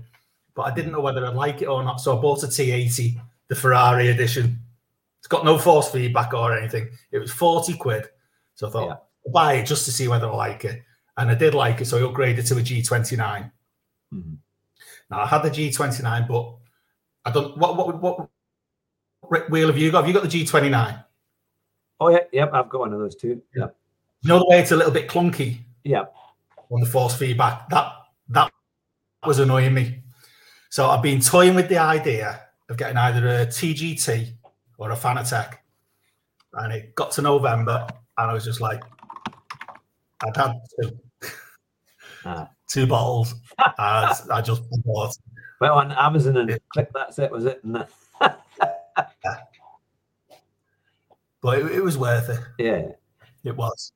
[0.55, 2.01] but I didn't know whether I'd like it or not.
[2.01, 4.59] So I bought a T80, the Ferrari edition.
[5.21, 6.89] It's got no force feedback or anything.
[7.13, 8.09] It was 40 quid.
[8.55, 8.97] So I thought, yeah.
[9.27, 10.83] I'll buy it just to see whether I like it.
[11.17, 11.85] And I did like it.
[11.85, 13.53] So I upgraded to a G29.
[14.13, 14.35] Mm-hmm.
[15.11, 16.55] Now I had the G29, but
[17.25, 17.57] I don't.
[17.59, 18.29] What what
[19.21, 20.05] what wheel have you got?
[20.05, 21.05] Have you got the G29?
[22.01, 22.51] Oh yeah, yep.
[22.55, 23.43] I've got one of those too.
[23.55, 23.67] Yeah.
[24.23, 25.59] You know the way it's a little bit clunky.
[25.85, 26.05] Yeah.
[26.71, 27.93] On the force feedback, that
[28.29, 28.53] that
[29.27, 30.03] was annoying me.
[30.71, 34.33] So I've been toying with the idea of getting either a TGT
[34.79, 35.55] or a Fanatec,
[36.55, 38.83] and it got to November, and I was just like,
[40.23, 40.99] I'd had two.
[42.25, 43.35] Ah two bottles.
[43.59, 45.17] I, I just bought.
[45.61, 47.61] Went on Amazon and click that's it, was it?
[47.65, 47.85] yeah.
[51.43, 52.39] But it, it, was worth it.
[52.59, 52.89] Yeah.
[53.45, 53.93] It was.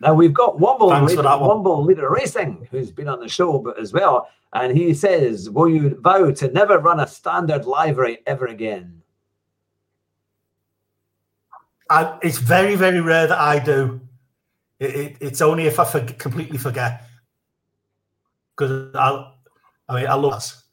[0.00, 3.92] Now we've got Womble, leader, Womble Leader Racing, who's been on the show but as
[3.92, 4.28] well.
[4.52, 9.02] And he says, Will you vow to never run a standard livery ever again?
[11.90, 14.00] I, it's very, very rare that I do.
[14.78, 17.02] It, it, it's only if I for, completely forget
[18.56, 19.32] because I,
[19.88, 20.64] I mean, I love us.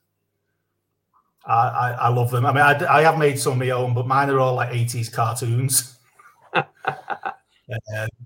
[1.45, 2.45] I, I, I, love them.
[2.45, 4.69] I mean, I, I have made some of my own, but mine are all like
[4.69, 5.97] 80s cartoons.
[6.53, 6.65] um,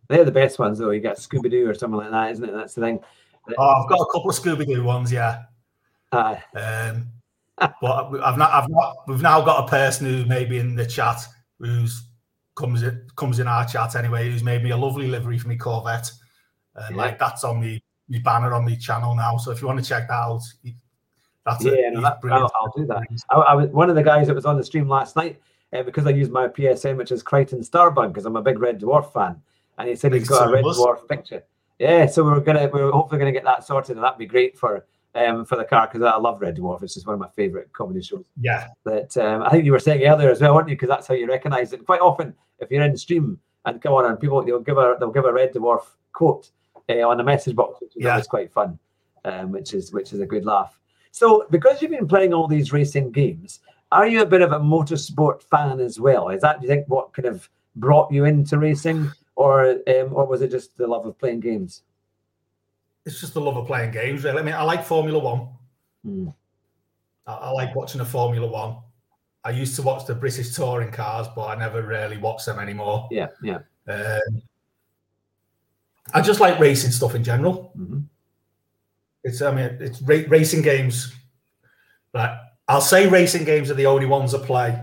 [0.10, 0.92] They're the best ones, though.
[0.92, 2.52] You got Scooby Doo or something like that, isn't it?
[2.52, 3.00] That's the thing.
[3.58, 5.44] Oh, I've got a couple of Scooby Doo ones, yeah.
[6.12, 7.08] Uh, um,
[7.82, 11.22] but I've not, I've not, we've now got a person who maybe in the chat
[11.60, 12.04] who's
[12.56, 15.56] comes in, comes in our chat anyway, who's made me a lovely livery for me
[15.56, 16.12] Corvette.
[16.76, 17.02] And yeah.
[17.02, 19.38] like that's on me my banner on the channel now.
[19.38, 20.42] So if you want to check that out,
[21.46, 23.04] that's yeah, no, that, I'll, I'll, do that.
[23.30, 25.40] I, I, was one of the guys that was on the stream last night
[25.74, 28.80] uh, because I used my PSN, which is Kryten Starbug, because I'm a big Red
[28.80, 29.42] Dwarf fan,
[29.78, 31.44] and he said he's got a Red Dwarf picture.
[31.78, 34.86] Yeah, so we're gonna we're hopefully gonna get that sorted, and that'd be great for
[35.14, 36.84] um, for the car because I love Red Dwarf.
[36.84, 38.26] It's just one of my favorite comedy shows.
[38.40, 38.68] Yeah.
[38.84, 40.76] That um, I think you were saying earlier as well, weren't you?
[40.76, 41.86] Because that's how you recognize it.
[41.86, 44.96] Quite often, if you're in the stream and come on and people they'll give a
[45.00, 45.84] they'll give a Red Dwarf
[46.14, 46.50] quote
[46.90, 48.12] uh, on the message box, which is yeah.
[48.12, 48.78] always quite fun,
[49.24, 50.80] um, which is which is a good laugh.
[51.12, 53.62] So, because you've been playing all these racing games,
[53.92, 56.30] are you a bit of a motorsport fan as well?
[56.30, 60.26] Is that do you think what kind of brought you into racing, or um, or
[60.26, 61.84] was it just the love of playing games?
[63.06, 64.40] It's just the love of playing games, really.
[64.40, 65.50] I mean, I like Formula One.
[66.04, 66.30] Hmm.
[67.28, 68.78] I, I like watching a Formula One.
[69.44, 73.08] I used to watch the British touring cars, but I never really watch them anymore.
[73.12, 73.60] Yeah, yeah.
[73.88, 74.42] Um,
[76.14, 77.72] I just like racing stuff in general.
[77.78, 78.00] Mm-hmm.
[79.24, 81.14] It's I mean it's ra- racing games.
[82.14, 82.38] Right,
[82.68, 84.82] I'll say racing games are the only ones I play,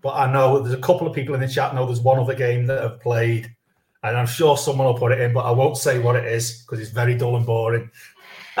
[0.00, 2.34] but I know there's a couple of people in the chat know there's one other
[2.34, 3.54] game that have played,
[4.02, 6.62] and I'm sure someone will put it in, but I won't say what it is
[6.62, 7.90] because it's very dull and boring.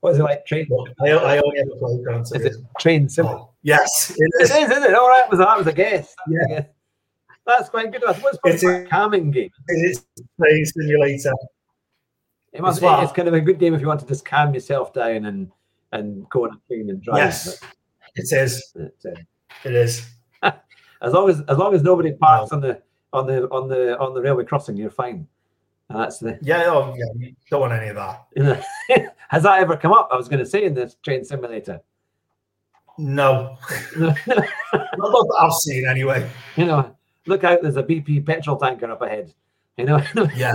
[0.00, 0.44] what is it like?
[0.46, 0.66] Train?
[1.00, 3.26] I, I only ever play Gran Is it Train Sim?
[3.26, 4.50] Oh, yes, it is.
[4.50, 4.94] It is, isn't it?
[4.94, 6.14] All right, was that was a guess.
[6.26, 6.64] Yeah.
[7.46, 8.02] That's quite good.
[8.04, 9.50] What's it's a calming game?
[9.68, 11.32] It's a train simulator.
[12.52, 13.02] It must, well.
[13.02, 15.50] It's kind of a good game if you want to just calm yourself down and
[15.92, 17.18] and go on a train and drive.
[17.18, 17.60] Yes,
[18.14, 18.72] it is.
[18.76, 19.20] It, uh,
[19.64, 20.06] it is.
[20.42, 22.56] as long as as long as nobody parks no.
[22.56, 22.82] on the
[23.12, 25.26] on the on the on the railway crossing, you're fine.
[25.88, 26.64] And that's the yeah.
[26.66, 27.30] Oh, yeah.
[27.50, 29.14] Don't want any of that.
[29.28, 30.08] Has that ever come up?
[30.12, 31.80] I was going to say in this train simulator.
[32.98, 33.56] No,
[33.96, 36.28] not that I've seen anyway.
[36.56, 36.96] You know,
[37.26, 39.32] look out, there's a BP petrol tanker up ahead.
[39.76, 40.02] You know?
[40.36, 40.54] Yeah.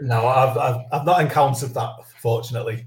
[0.00, 2.86] no, I've, I've, I've not encountered that, fortunately.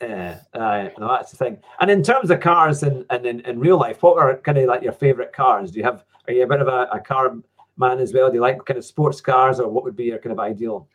[0.00, 1.58] Yeah, uh, no, that's the thing.
[1.80, 4.66] And in terms of cars and and in, in real life, what are kind of
[4.66, 5.70] like your favorite cars?
[5.70, 6.04] Do you have?
[6.28, 7.34] Are you a bit of a, a car
[7.78, 8.28] man as well?
[8.28, 10.86] Do you like kind of sports cars, or what would be your kind of ideal?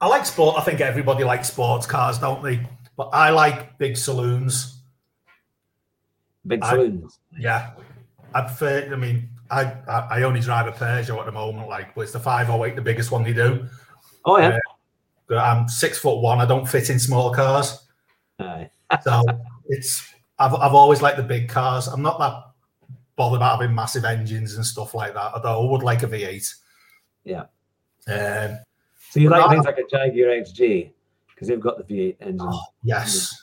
[0.00, 0.56] I like sport.
[0.58, 2.66] I think everybody likes sports cars, don't they?
[2.96, 4.81] But I like big saloons.
[6.46, 7.18] Big I- saloons.
[7.38, 7.70] Yeah,
[8.34, 8.90] I prefer.
[8.92, 11.68] I mean, I I, I only drive a Peugeot at the moment.
[11.68, 13.66] Like, but it's the 508, the biggest one they do.
[14.24, 14.48] oh yeah.
[14.56, 14.58] uh,
[15.28, 16.40] But I'm six foot one.
[16.40, 17.86] I don't fit in small cars,
[19.02, 19.22] so
[19.68, 20.08] it's.
[20.38, 21.86] I've I've always liked the big cars.
[21.86, 22.34] I'm not that
[23.14, 25.34] bothered about having massive engines and stuff like that.
[25.34, 26.54] Although I would like a V8.
[27.24, 27.44] Yeah.
[28.08, 28.58] Um,
[29.10, 30.90] So you like things like a Jaguar XJ
[31.28, 32.40] because they've got the V8 engine.
[32.50, 33.41] oh, yes,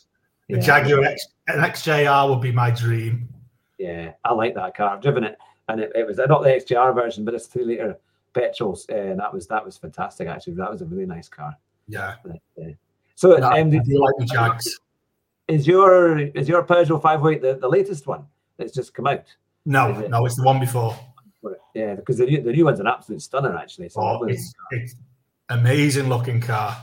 [0.49, 0.59] yeah.
[0.59, 3.27] Jaguar X, an XJR would be my dream.
[3.77, 4.89] Yeah, I like that car.
[4.89, 5.37] I've driven it,
[5.69, 7.97] and it, it was not the XJR version, but it's three liter
[8.33, 10.27] petrols, uh, and that was that was fantastic.
[10.27, 11.55] Actually, that was a really nice car.
[11.87, 12.69] Yeah, But, uh,
[13.15, 14.79] so, I, um, I did- do like the Jags.
[15.47, 18.25] is your is your Peugeot 508 the, the latest one
[18.57, 19.23] that's just come out?
[19.65, 20.09] No, it?
[20.09, 20.97] no, it's the one before.
[21.73, 23.55] Yeah, because the new, the new one's an absolute stunner.
[23.57, 24.95] Actually, a Oh, it's, it's
[25.49, 26.75] amazing looking car.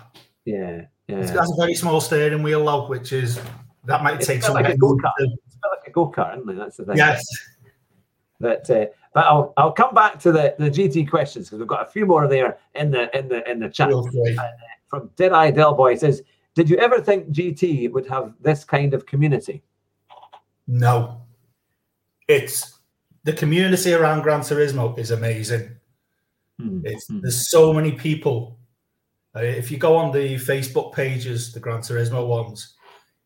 [0.45, 1.19] yeah, yeah.
[1.19, 3.41] It has a very small steering wheel, though, which is
[3.85, 5.11] that might It's take some like a used To...
[5.19, 6.57] It's like a go kart, isn't it?
[6.57, 6.97] That's the thing.
[6.97, 7.25] Yes,
[8.41, 11.87] But uh, but I'll I'll come back to the, the GT questions because we've got
[11.87, 13.89] a few more there in the in the in the chat.
[13.89, 14.39] feel free.
[14.89, 16.23] From Deadeye Delboy says,
[16.55, 19.63] "Did you ever think GT would have this kind of community?"
[20.67, 21.23] No,
[22.27, 22.81] it's
[23.23, 25.71] the community around Gran Turismo is amazing.
[26.61, 27.21] Hmm, It's hmm.
[27.21, 28.59] there's so many people.
[29.37, 32.75] Uh, if you go on the Facebook pages, the Gran Turismo ones,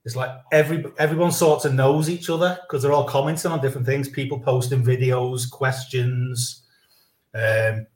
[0.05, 3.87] it's like every everyone sort of knows each other because they're all commenting on different
[3.87, 4.09] things.
[4.09, 6.63] People posting videos, questions.
[7.35, 7.87] Um,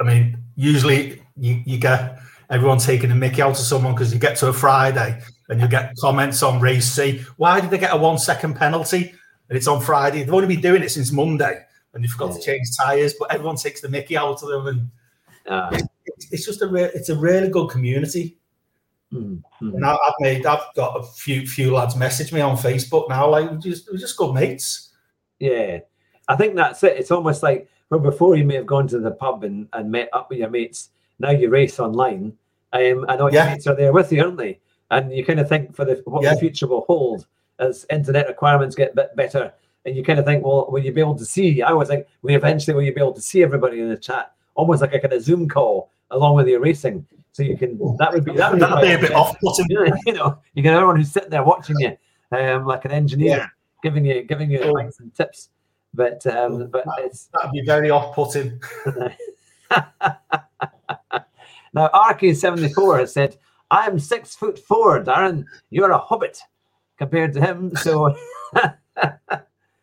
[0.00, 2.18] I mean, usually you, you get
[2.50, 5.68] everyone taking a mickey out of someone because you get to a Friday and you
[5.68, 7.22] get comments on race C.
[7.36, 9.12] Why did they get a one second penalty?
[9.48, 10.20] And it's on Friday.
[10.20, 11.62] They've only been doing it since Monday
[11.92, 14.66] and they forgot to change tires, but everyone takes the mickey out of them.
[14.66, 14.90] And
[15.48, 15.70] Ah,
[16.06, 18.36] it's, it's just a re- it's a really good community.
[19.10, 19.74] hmm, hmm.
[19.74, 23.28] And I, I've made I've got a few few lads message me on Facebook now,
[23.28, 24.90] like we're just we're just good mates.
[25.38, 25.80] Yeah,
[26.28, 26.96] I think that's it.
[26.96, 30.08] It's almost like well, before you may have gone to the pub and, and met
[30.12, 30.90] up with your mates.
[31.18, 32.32] Now you race online,
[32.72, 33.52] um, and all your Yeah.
[33.52, 34.60] mates are there with you, aren't they?
[34.90, 36.34] And you kind of think for the what Yeah.
[36.34, 37.26] the future will hold
[37.58, 39.52] as internet requirements get a bit better,
[39.84, 41.60] and you kind of think, well, will you be able to see?
[41.62, 43.96] I always think, we you eventually will you be able to see everybody in the
[43.96, 47.78] chat, almost like a kind of Zoom call along with your racing, so you can.
[47.98, 49.66] That would be that would That'd be a bit off putting.
[50.06, 51.96] you know, you get everyone who's sitting there watching you,
[52.36, 53.46] um, like an engineer, Yeah.
[53.82, 54.76] giving you giving you Oh.
[54.76, 55.48] advice and tips.
[55.94, 58.60] But um, but it's That'd be very off putting.
[61.74, 63.36] now Arky seventy four has said,
[63.70, 65.44] "I am six foot four, Darren.
[65.70, 66.38] You're a hobbit
[66.98, 68.14] compared to him." So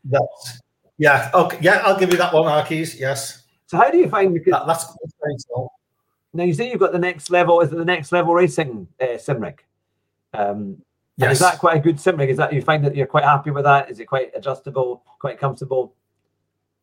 [0.06, 0.62] That's
[0.98, 3.00] yeah, okay, yeah, I'll give you that one, Arkeys.
[3.00, 3.39] Yes,
[3.70, 4.36] so how do you find?
[4.36, 5.72] That, that's that's very small.
[6.34, 7.62] now you say you've got the next level.
[7.62, 9.64] Is it the next level racing uh, sim rig?
[10.34, 10.82] Um,
[11.18, 12.30] Yes, is that quite a good sim rig?
[12.30, 13.92] Is that you find that you're quite happy with that?
[13.92, 15.94] Is it quite adjustable, quite comfortable?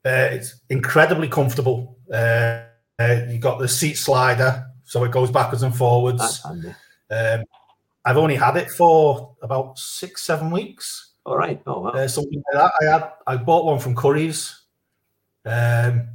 [0.05, 1.97] uh, it's incredibly comfortable.
[2.13, 2.65] Uh,
[3.01, 6.19] uh, you got the seat slider, so it goes backwards and forwards.
[6.21, 6.75] That's handy.
[7.11, 7.45] Um,
[8.05, 11.61] I've only had it for about six, seven weeks, All right.
[11.67, 11.91] Oh wow.
[11.91, 12.73] uh, something like that.
[12.81, 14.65] I had I bought one from Curry's,
[15.47, 16.09] um,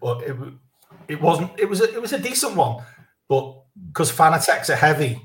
[0.00, 0.36] but it
[1.08, 1.50] it wasn't.
[1.58, 2.84] It was a, it was a decent one,
[3.28, 5.20] but because Fanatec's are heavy,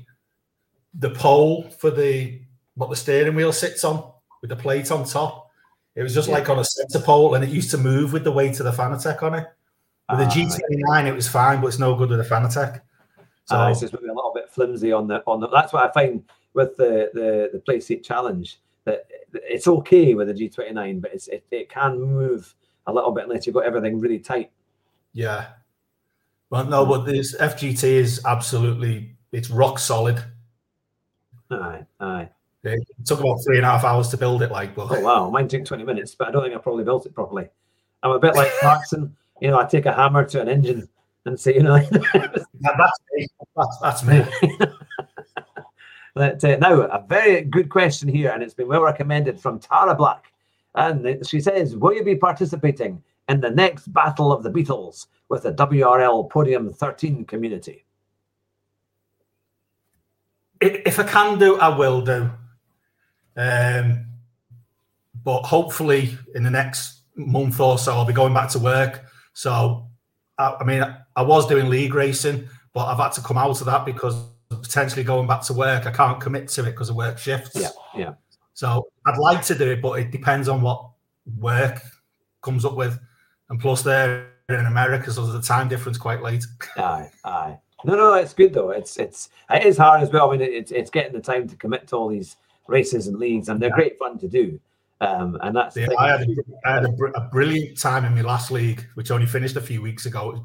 [0.94, 2.40] the pole for the
[2.74, 5.50] what the steering wheel sits on with the plate on top,
[5.94, 6.34] it was just Yeah.
[6.34, 8.72] like on a center pole, and it used to move with the weight of the
[8.72, 9.46] Fanatec on it.
[10.10, 12.80] With the Ah, G29, it was fine, but it's no good with the Fanatec.
[13.44, 15.48] So Uh, it's just maybe a little bit flimsy on the on the.
[15.48, 16.22] That's what I find
[16.54, 21.28] with the the the play seat challenge that it's okay with the G29, but it's
[21.28, 22.54] it, it can move
[22.88, 24.50] a little bit unless you've got everything really tight.
[25.12, 25.46] Yeah.
[26.50, 30.22] Well, no, but this FGT is absolutely it's rock solid.
[31.50, 32.28] Aye, aye.
[32.64, 35.30] It took about three and a half hours to build it, like, but Oh wow,
[35.30, 37.48] mine took 20 minutes, but I don't think I probably built it properly.
[38.02, 39.14] I'm a bit like Clarkson.
[39.40, 40.88] You know, I take a hammer to an engine
[41.24, 43.26] and say, you know, that- that's me.
[43.56, 44.24] That's, that's me.
[46.14, 49.94] That, uh, now, a very good question here, and it's been well recommended from Tara
[49.94, 50.27] Black.
[50.78, 55.42] And she says, Will you be participating in the next Battle of the Beatles with
[55.42, 57.84] the WRL Podium 13 community?
[60.60, 62.30] If, I can do, I will do.
[63.36, 64.06] Um,
[65.24, 69.04] but hopefully, in the next month or so, I'll be going back to work.
[69.32, 69.88] So,
[70.38, 70.84] I, I mean,
[71.16, 74.16] I was doing league racing, but I've had to come out of that because
[74.48, 77.50] potentially going back to work, I can't commit to it because of work shifts.
[77.54, 78.14] Yeah, yeah.
[78.58, 80.84] So I'd like to do it, but it depends on what
[81.38, 81.80] work
[82.42, 82.98] comes up with,
[83.50, 86.44] and plus they're in America, so the time difference quite late.
[86.76, 87.56] Aye, aye.
[87.84, 88.70] No, no, it's good though.
[88.70, 90.32] It's it's it is hard as well.
[90.32, 92.34] I mean, it's it's getting the time to commit to all these
[92.66, 93.76] races and leagues, and they're Yeah.
[93.76, 94.58] great fun to do.
[95.00, 95.86] Um, and that's Yeah.
[95.96, 96.34] I had, a,
[96.66, 99.60] I had a, br- a brilliant time in my last league, which only finished a
[99.60, 100.44] few weeks ago.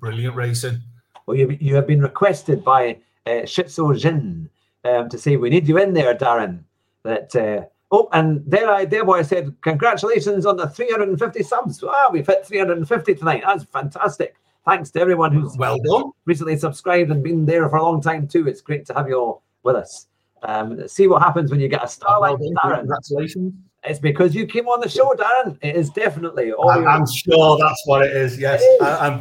[0.00, 0.78] Brilliant racing.
[1.26, 4.48] Well, you you have been requested by uh, Shitso Jin
[4.86, 6.64] um, to say we need you in there, Darren.
[7.04, 11.82] That uh, oh, and Deadeye Delboy said congratulations on the 350 subs.
[11.82, 13.42] Wow, we've hit 350 tonight.
[13.46, 14.34] That's fantastic.
[14.66, 16.10] Thanks to everyone who's Well done.
[16.24, 18.48] recently subscribed and been there for a long time too.
[18.48, 20.06] It's great to have you all with us.
[20.42, 22.72] Um, see what happens when you get a star like Well done.
[22.72, 22.78] Darren.
[22.80, 23.52] Congratulations.
[23.86, 25.58] It's because you came on the show, Darren.
[25.60, 28.38] It is definitely all I'm, I'm sure that's what it is.
[28.38, 28.80] Yes, It is.
[28.80, 29.20] I, I'm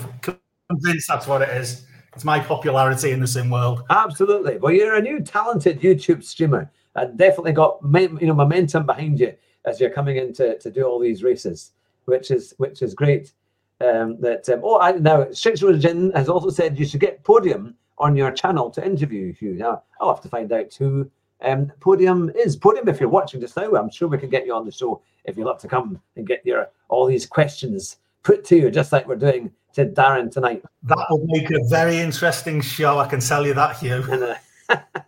[0.70, 1.86] convinced that's what it is.
[2.16, 3.84] It's my popularity in the sim world.
[3.90, 4.58] Absolutely.
[4.60, 9.34] Well, you're a new talented YouTube streamer and definitely got you know momentum behind you
[9.66, 11.72] as you're coming in to, to do all these races,
[12.06, 13.34] which is which is great.
[13.82, 17.76] Um, that um, oh, I, now Shitsu Jin has also said you should get Podium
[17.98, 19.54] on your channel to interview you.
[19.54, 21.10] Now I'll have to find out who
[21.42, 22.56] um, Podium is.
[22.56, 25.02] Podium, if you're watching this now, I'm sure we can get you on the show
[25.26, 28.92] if you'd love to come and get your all these questions put to you, just
[28.92, 30.64] like we're doing to Darren tonight.
[30.84, 33.00] That would make a very interesting show.
[33.00, 34.36] I can tell you that, Hugh.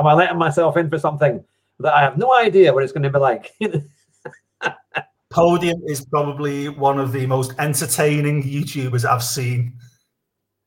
[0.00, 1.44] Am I letting myself in for something
[1.80, 3.52] that I have no idea what it's going to be like?
[5.28, 9.74] Podium is probably one of the most entertaining YouTubers I've seen.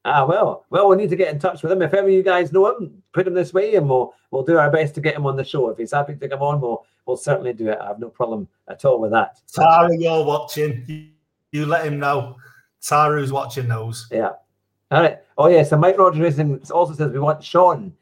[0.06, 1.82] ah, well, well, we need to get in touch with him.
[1.82, 4.70] If ever you guys know him, put him this way, and we'll we'll do our
[4.70, 5.68] best to get him on the show.
[5.70, 7.80] If he's happy to come on, we'll we'll certainly do it.
[7.82, 9.42] I have no problem at all with that.
[9.52, 11.10] Tara, you're watching.
[11.52, 12.38] You, let him know.
[12.84, 14.08] Tara, who's watching, knows.
[14.12, 14.34] Yeah.
[14.92, 15.18] All right.
[15.40, 17.94] Oh yes, So Mike Rogers also says we want Sean.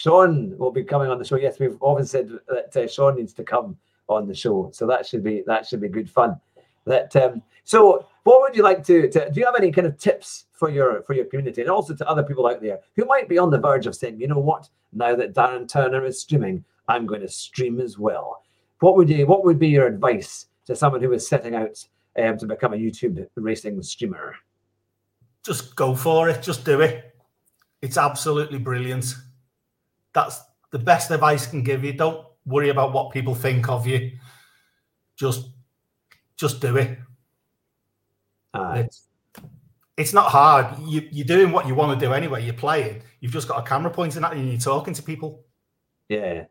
[0.00, 1.36] Sean will be coming on the show.
[1.36, 3.76] Yes, we've often said that uh, Sean needs to come
[4.08, 6.40] on the show, so that should be that should be good fun.
[6.86, 9.30] That um, so, what would you like to, to?
[9.30, 12.08] Do you have any kind of tips for your for your community and also to
[12.08, 14.70] other people out there who might be on the verge of saying, you know what,
[14.94, 18.42] now that Darren Turner is streaming, I'm going to stream as well.
[18.78, 19.26] What would you?
[19.26, 21.84] What would be your advice to someone who is setting out
[22.18, 24.34] um, to become a YouTube racing streamer?
[25.44, 26.42] Just go for it.
[26.42, 27.14] Just do it.
[27.82, 29.14] It's absolutely brilliant.
[30.12, 30.40] That's
[30.70, 31.92] the best advice I can give you.
[31.92, 34.12] Don't worry about what people think of you.
[35.16, 35.50] Just,
[36.36, 36.98] just do it.
[38.54, 39.06] Uh, It's,
[39.96, 40.78] it's not hard.
[40.86, 42.44] You, you're doing what you want to do anyway.
[42.44, 43.02] You're playing.
[43.20, 45.44] You've just got a camera pointing at you and you're talking to people.
[46.08, 46.44] Yeah.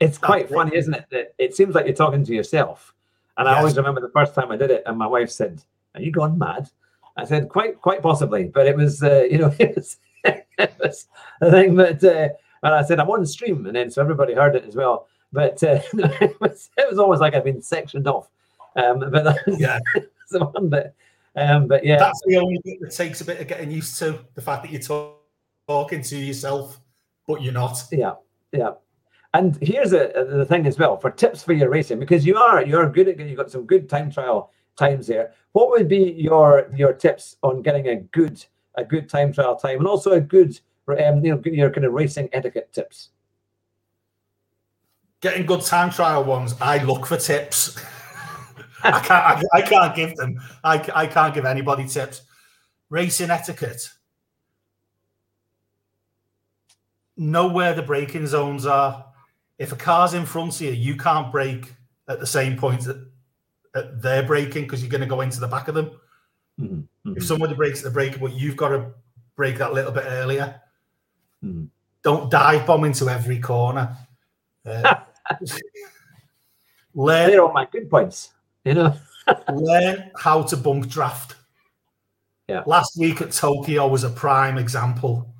[0.00, 1.06] It's quite That's funny, isn't it?
[1.10, 2.94] That it seems like you're talking to yourself.
[3.36, 5.60] And I always remember the first time I did it, and my wife said,
[5.94, 6.68] Are you gone mad?
[7.16, 8.44] I said, Quite quite possibly.
[8.44, 11.06] But it was uh, you know, it was it was
[11.40, 12.28] a thing that uh,
[12.64, 15.06] and I said, I'm on stream, and then so everybody heard it as well.
[15.32, 18.28] But uh, it was it was almost like I've been sectioned off.
[18.76, 19.78] Um, but that was Yeah.
[20.30, 20.94] the one bit.
[21.36, 24.18] Um, but yeah, That's the only bit that takes a bit of getting used to.
[24.34, 25.20] The fact that you're talk-
[25.68, 26.80] talking to yourself,
[27.26, 27.82] but you're not.
[27.90, 28.14] Yeah,
[28.52, 28.72] yeah.
[29.34, 32.64] And here's a, the thing as well for tips for your racing because you are
[32.64, 35.32] you're good at you've got some good time trial times there.
[35.52, 38.44] What would be your your tips on getting a good
[38.76, 40.58] a good time trial time and also a good
[40.88, 43.10] um, you know your kind of racing etiquette tips?
[45.20, 47.78] Getting good time trial ones, I look for tips.
[48.84, 49.46] I can't.
[49.52, 50.38] I, I can't give them.
[50.62, 52.22] I, I can't give anybody tips.
[52.90, 53.88] Racing etiquette.
[57.16, 59.06] Know where the braking zones are.
[59.58, 61.72] If a car's in front of you, you can't brake
[62.08, 63.08] at the same point that,
[63.72, 65.92] that they're braking because you're going to go into the back of them.
[66.60, 68.90] Mhm, mhm, If somebody breaks the brake, but you've got to
[69.36, 70.60] brake that little bit earlier.
[71.44, 71.68] Mhm.
[72.02, 73.96] Don't dive bomb into every corner.
[74.66, 74.94] Uh,
[76.94, 78.30] learn They're all my good points.
[78.64, 78.94] You know.
[79.52, 81.36] learn how to bump draft.
[82.48, 82.62] Yeah.
[82.66, 85.34] Last week at Tokyo was a prime example.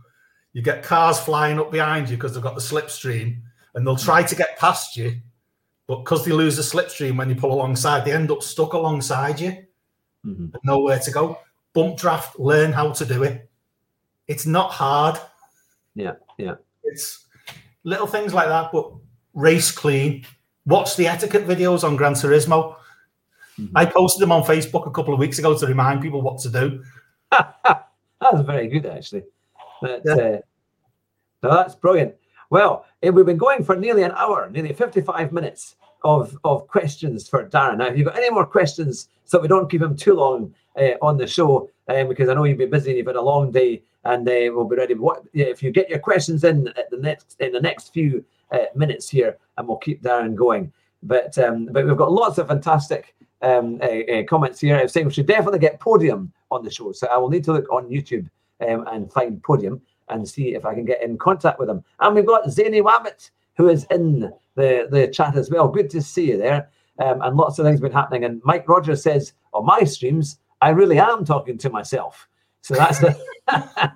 [0.54, 3.42] You get cars flying up behind you because they've got the slipstream
[3.74, 5.20] and they'll try to get past you,
[5.86, 9.40] but because they lose the slipstream when you pull alongside, they end up stuck alongside
[9.40, 9.66] you
[10.24, 10.54] Mhm.
[10.64, 11.38] nowhere to go.
[11.74, 13.50] Bump draft, learn how to do it.
[14.26, 15.18] It's not hard.
[15.94, 16.54] Yeah, yeah.
[16.82, 17.26] It's
[17.84, 18.92] little things like that, but
[19.34, 20.24] race clean.
[20.66, 22.76] Watch the etiquette videos on Gran Turismo.
[23.58, 23.70] Mhm.
[23.74, 26.48] I posted them on Facebook a couple of weeks ago to remind people what to
[26.50, 26.82] do.
[27.30, 27.86] that
[28.32, 29.24] was very good, actually.
[29.80, 30.14] But, Yeah.
[30.14, 30.38] uh,
[31.42, 32.14] no, that's brilliant.
[32.50, 37.28] Well, eh, we've been going for nearly an hour, nearly 55 minutes of, of questions
[37.28, 37.78] for Darren.
[37.78, 40.92] Now, if you've got any more questions, so we don't keep him too long uh,
[41.02, 43.50] on the show, um, because I know you'll be busy and you've had a long
[43.50, 44.94] day, and uh, we'll be ready.
[44.94, 48.66] What if you get your questions in at the next in the next few uh,
[48.74, 50.72] minutes here, and we'll keep Darren going.
[51.02, 55.06] But um, but we've got lots of fantastic um, uh, uh, comments here I'm saying
[55.06, 56.92] we should definitely get Podium on the show.
[56.92, 58.28] So I will need to look on YouTube
[58.66, 61.82] um, and find Podium and see if I can get in contact with him.
[62.00, 65.68] And we've got Zany Wabbit who is in the, the chat as well.
[65.68, 66.70] Good to see you there.
[66.98, 68.24] Um, and lots of things have been happening.
[68.24, 72.28] And Mike Rogers says, on my streams, I really am talking to myself.
[72.62, 73.18] So that's the.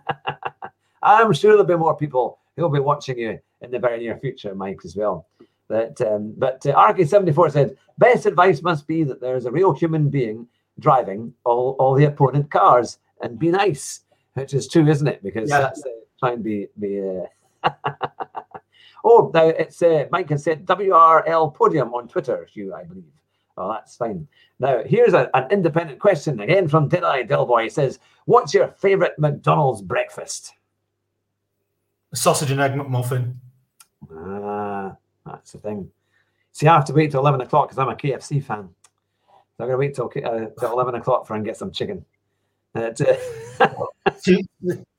[1.03, 4.55] I'm sure there'll be more people who'll be watching you in the very near future,
[4.55, 5.27] Mike, as well.
[5.69, 10.09] That, um, but uh, RK74 said, best advice must be that there's a real human
[10.09, 10.49] being
[10.81, 14.01] driving all, all the opponent cars and be nice,
[14.35, 15.23] which is true, isn't it?
[15.23, 15.61] Because yeah.
[15.61, 16.69] that's uh, trying to be.
[16.79, 17.71] be uh...
[19.05, 23.05] oh, now it's uh, Mike has said WRL Podium on Twitter, Hugh, I believe.
[23.57, 24.29] Oh, that's fine.
[24.61, 27.65] Now, here's a, an independent question again from Deadeye Delboy.
[27.65, 30.53] He says, What's your favorite McDonald's breakfast?
[32.13, 33.35] A sausage and egg McMuffin.
[34.15, 34.97] Ah,
[35.27, 35.91] that's the thing.
[36.53, 38.69] See, I have to wait till 11 o'clock because I'm a KFC fan.
[39.27, 42.05] So I'm going to wait till, uh, till 11 o'clock for and get some chicken.
[42.75, 42.91] Uh,
[44.23, 44.39] too,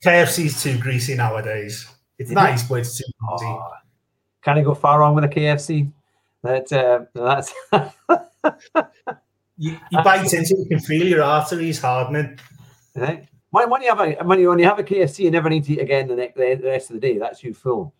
[0.04, 1.88] KFC's too greasy nowadays.
[2.18, 3.46] It's nice, but it's too greasy.
[3.46, 3.72] Oh,
[4.42, 5.92] can I go far wrong with a KFC?
[6.44, 7.54] That uh, that's
[9.58, 12.40] you, you bite into it, you can feel your arteries hardening.
[12.96, 13.28] Right.
[13.52, 15.66] When, when you have a when you, when you have a KFC, you never need
[15.66, 17.18] to eat again the, next, the rest of the day.
[17.18, 17.94] That's you full.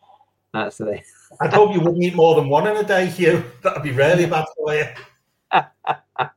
[0.54, 1.04] That's the day.
[1.42, 3.44] I'd hope you wouldn't eat more than one in a day, Hugh.
[3.62, 4.86] That'd be really bad for you.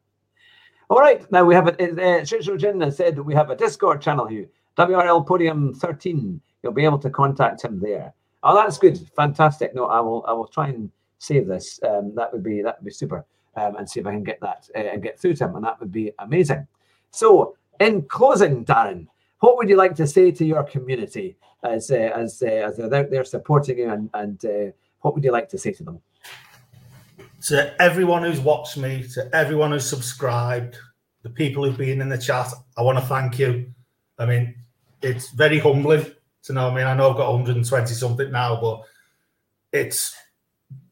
[0.90, 4.26] All right, now we have a uh, Shishu Jin said we have a Discord channel
[4.26, 4.46] here,
[4.76, 6.40] WRL Podium 13.
[6.62, 8.12] You'll be able to contact him there.
[8.42, 9.74] Oh, that's good, fantastic.
[9.74, 11.78] No, I will I will try and save this.
[11.88, 13.24] Um, that would be that would be super,
[13.56, 15.64] um, and see if I can get that uh, and get through to him, and
[15.64, 16.66] that would be amazing.
[17.10, 19.06] So, in closing, Darren,
[19.40, 22.94] what would you like to say to your community as uh, as uh, as they're
[22.94, 24.72] out there supporting you, and and uh,
[25.02, 26.00] what would you like to say to them?
[27.48, 30.76] To everyone who's watched me, to everyone who's subscribed,
[31.22, 33.72] the people who've been in the chat, I want to thank you.
[34.18, 34.54] I mean,
[35.00, 36.06] it's very humbling
[36.44, 36.68] to know.
[36.70, 38.82] I mean, I know I've got 120 something now, but
[39.72, 40.14] it's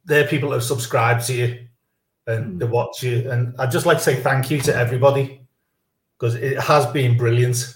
[0.04, 1.66] they're people that have subscribed to you
[2.26, 3.30] and they watch you.
[3.30, 5.46] And I'd just like to say thank you to everybody
[6.18, 7.74] because it has been brilliant.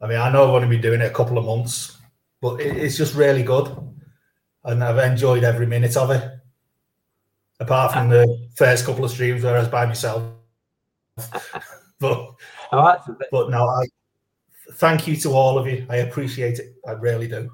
[0.00, 1.98] I mean, I know I've only been doing it a couple of months,
[2.40, 3.68] but it, it's just really good.
[4.64, 6.30] And I've enjoyed every minute of it.
[7.58, 10.22] Apart from the first couple of streams where I was by myself.
[12.00, 12.34] but,
[12.72, 13.84] oh, but no, I,
[14.74, 15.86] thank you to all of you.
[15.88, 16.74] I appreciate it.
[16.86, 17.50] I really do.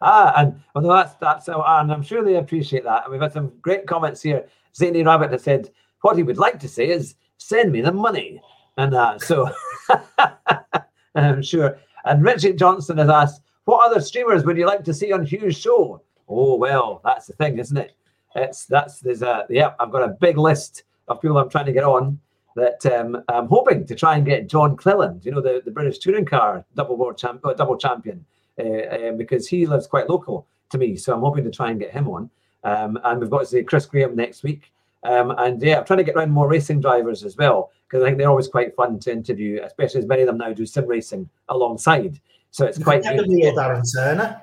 [0.00, 3.04] Ah, and well, that's that's and I'm sure they appreciate that.
[3.04, 4.46] And we've had some great comments here.
[4.76, 5.70] Zany Rabbit has said
[6.02, 8.40] what he would like to say is send me the money,
[8.76, 9.48] and uh, so
[11.14, 11.78] I'm sure.
[12.04, 15.56] And Richard Johnson has asked, what other streamers would you like to see on Hugh's
[15.56, 16.02] show?
[16.28, 17.92] Oh well, that's the thing, isn't it?
[18.34, 19.72] It's that's there's a yeah.
[19.80, 22.18] I've got a big list of people I'm trying to get on.
[22.56, 25.98] That um, I'm hoping to try and get John Cleland, you know, the, the British
[25.98, 28.24] touring car double world champ, uh, double champion
[28.58, 30.96] uh, um, because he lives quite local to me.
[30.96, 32.30] So I'm hoping to try and get him on.
[32.62, 34.72] Um, and we've got to see Chris Graham next week.
[35.02, 38.06] Um, and yeah, I'm trying to get around more racing drivers as well because I
[38.06, 40.86] think they're always quite fun to interview, especially as many of them now do sim
[40.86, 42.20] racing alongside.
[42.50, 43.26] So it's quite good.
[43.26, 44.40] Darren Turner.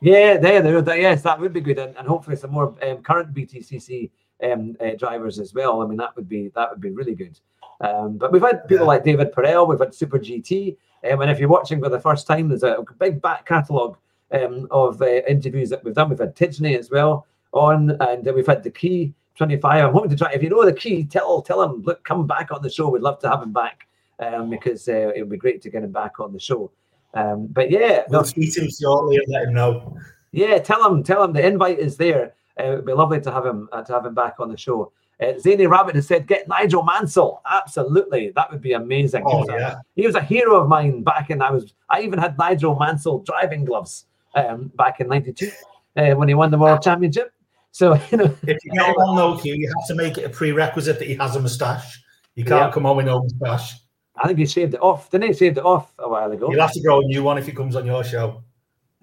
[0.00, 2.98] Yeah, there, there, there, yes, that would be good, and, and hopefully some more um,
[2.98, 4.10] current BTCC
[4.42, 5.82] um, uh, drivers as well.
[5.82, 7.38] I mean, that would be that would be really good.
[7.80, 8.88] Um, but we've had people yeah.
[8.88, 10.76] like David Perel, we've had Super GT,
[11.10, 13.96] um, and if you're watching for the first time, there's a big back catalogue
[14.32, 16.10] um, of uh, interviews that we've done.
[16.10, 19.84] We've had Tidgney as well on, and we've had the Key 25.
[19.84, 20.32] I'm hoping to try.
[20.32, 22.88] If you know the Key, tell tell him look, come back on the show.
[22.88, 23.86] We'd love to have him back
[24.18, 26.70] um, because uh, it would be great to get him back on the show.
[27.14, 29.96] Um, but yeah, we'll no, speak to him shortly and let him know.
[30.32, 32.34] Yeah, tell him, tell him the invite is there.
[32.58, 34.92] Uh, it'd be lovely to have him uh, to have him back on the show.
[35.20, 37.42] Uh, Zany Rabbit has said, get Nigel Mansell.
[37.50, 38.30] Absolutely.
[38.36, 39.24] That would be amazing.
[39.26, 39.72] Oh, he, was yeah.
[39.72, 42.76] a, he was a hero of mine back in, I was, I even had Nigel
[42.76, 44.06] Mansell driving gloves
[44.36, 45.50] um, back in 92
[45.96, 47.32] uh, when he won the world championship.
[47.72, 48.36] So, you know.
[48.42, 51.34] If you get him on you have to make it a prerequisite that he has
[51.34, 52.00] a moustache.
[52.36, 52.70] You can't yeah.
[52.70, 53.80] come on with no moustache.
[54.16, 55.10] I think he shaved it off.
[55.10, 55.34] Didn't he?
[55.34, 56.50] Shaved it off a while ago.
[56.50, 58.42] You'll have to grow a new one if he comes on your show.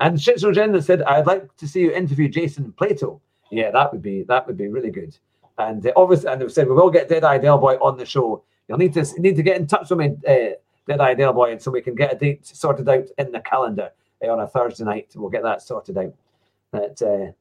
[0.00, 3.20] and Jen said, I'd like to see you interview Jason Plato.
[3.50, 5.16] Yeah, that would be that would be really good.
[5.58, 8.42] And uh, obviously, and they've said we will get Deadeye Delboy on the show.
[8.68, 10.54] You'll need to need to get in touch with me, uh,
[10.86, 13.90] Deadeye Delboy, and so we can get a date sorted out in the calendar.
[14.24, 15.12] uh, on a Thursday night.
[15.14, 16.14] We'll get that sorted out.
[16.72, 17.34] That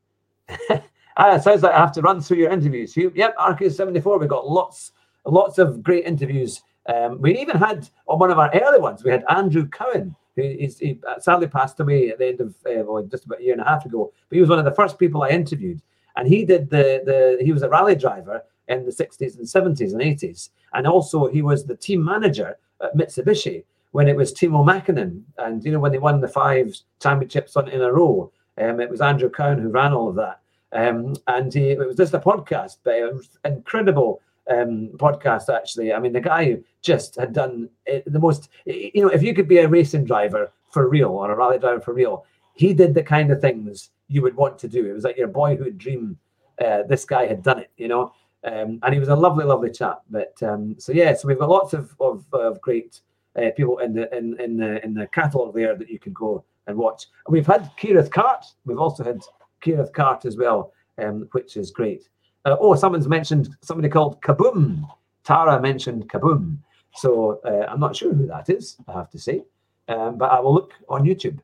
[0.69, 0.79] uh,
[1.17, 2.95] ah, it sounds like I have to run through your interviews.
[2.97, 4.17] You, yep, Arcus 74.
[4.19, 4.91] We've got lots,
[5.25, 6.61] lots of great interviews.
[6.87, 10.79] Um, we even had on one of our early ones, we had Andrew Cowan, is,
[10.79, 13.61] he sadly passed away at the end of uh, well, just about a year and
[13.61, 14.11] a half ago.
[14.29, 15.81] But he was one of the first people I interviewed,
[16.15, 19.93] and he did the the he was a rally driver in the 60s and 70s
[19.93, 24.63] and 80s, and also he was the team manager at Mitsubishi when it was Timo
[24.63, 28.31] Mäkinen, and you know when they won the five championships on in a row.
[28.57, 30.41] Um, it was Andrew Cowan who ran all of that,
[30.73, 35.93] um, and he, it was just a podcast, but it was incredible um, podcast actually.
[35.93, 38.49] I mean, the guy just had done the most.
[38.65, 41.81] You know, if you could be a racing driver for real or a rally driver
[41.81, 44.85] for real, he did the kind of things you would want to do.
[44.85, 46.17] It was like your boyhood dream.
[46.63, 48.11] Uh, this guy had done it, you know,
[48.43, 50.01] um, and he was a lovely, lovely chap.
[50.09, 52.99] But um, so yeah, so we've got lots of of, of great
[53.37, 56.43] uh, people in the in in the in the catalogue there that you can go
[56.67, 57.07] and watch.
[57.25, 58.45] And we've had Keirith Cart.
[58.65, 59.21] We've also had
[59.61, 62.09] Keirith Cart as well, um, which is great.
[62.45, 64.87] Uh, oh, someone's mentioned somebody called Kaboom.
[65.23, 66.57] Tara mentioned Kaboom.
[66.95, 69.43] So uh, I'm not sure who that is, I have to say.
[69.87, 71.39] Um, but I will look on YouTube.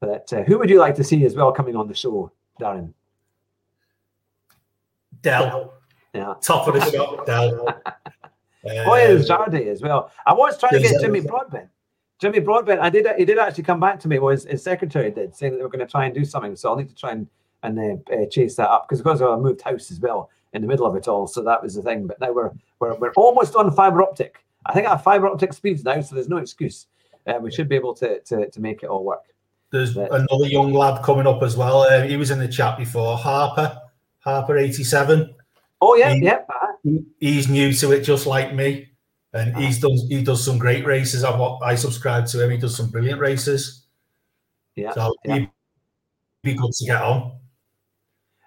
[0.00, 2.92] But uh, who would you like to see as well coming on the show, Darren?
[5.22, 5.74] Del.
[6.14, 6.34] Yeah.
[6.40, 7.66] Top of the shop, Del.
[7.66, 10.10] oh, yeah, there's Jardy as well.
[10.26, 11.68] I was trying to get Jimmy Broadbent.
[12.20, 13.06] Jimmy Broadbent, I did.
[13.16, 14.18] He did actually come back to me.
[14.18, 16.56] Was his secretary did saying that they were going to try and do something.
[16.56, 17.28] So I'll need to try and
[17.62, 20.68] and uh, uh, chase that up because because I moved house as well in the
[20.68, 21.26] middle of it all.
[21.26, 22.06] So that was the thing.
[22.06, 24.44] But now we're we're, we're almost on fiber optic.
[24.66, 26.86] I think I have fiber optic speeds now, so there's no excuse.
[27.26, 29.22] Uh, we should be able to, to to make it all work.
[29.70, 31.82] There's but, another young lad coming up as well.
[31.82, 33.16] Uh, he was in the chat before.
[33.16, 33.80] Harper,
[34.20, 35.34] Harper eighty seven.
[35.80, 36.40] Oh yeah, he, yeah.
[36.82, 38.88] He, he's new to it, just like me,
[39.32, 41.24] and he's done he does some great races.
[41.24, 41.32] I
[41.62, 42.50] I subscribe to him.
[42.50, 43.84] He does some brilliant races.
[44.74, 45.34] Yeah, so yeah.
[45.34, 45.50] he'd
[46.42, 47.38] be good to get on.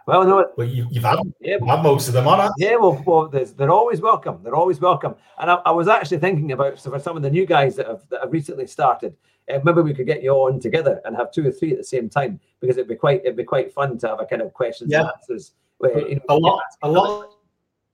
[0.08, 2.52] Well, no, but you, have had, yeah, you've had most of them on.
[2.58, 4.40] Yeah, well, well they're always welcome.
[4.44, 5.16] They're always welcome.
[5.40, 7.88] And I, I, was actually thinking about so for some of the new guys that
[7.88, 9.16] have, that have recently started,
[9.52, 11.84] uh, maybe we could get you on together and have two or three at the
[11.84, 14.54] same time because it'd be quite it'd be quite fun to have a kind of
[14.54, 15.02] questions yeah.
[15.02, 15.54] and answers.
[15.78, 17.30] Where, you know, a lot, a lot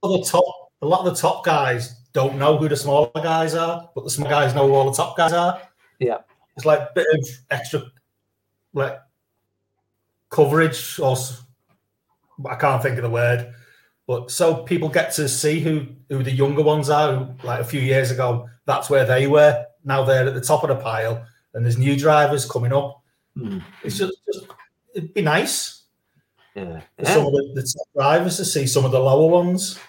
[0.04, 0.44] of the top,
[0.82, 4.10] a lot of the top guys don't know who the smaller guys are, but the
[4.10, 5.62] small guys know who all the top guys are.
[6.00, 6.18] Yeah,
[6.56, 7.84] it's like a bit of extra,
[8.74, 9.00] like
[10.30, 11.16] coverage or
[12.46, 13.54] I can't think of the word,
[14.06, 17.16] but so people get to see who who the younger ones are.
[17.16, 19.66] Who, like a few years ago, that's where they were.
[19.84, 23.02] Now they're at the top of the pile, and there's new drivers coming up.
[23.38, 23.64] Mm.
[23.84, 24.46] It's just, just,
[24.94, 25.84] it'd be nice.
[26.56, 26.82] Yeah.
[27.04, 29.80] Some of the, the top drivers to see some of the lower ones.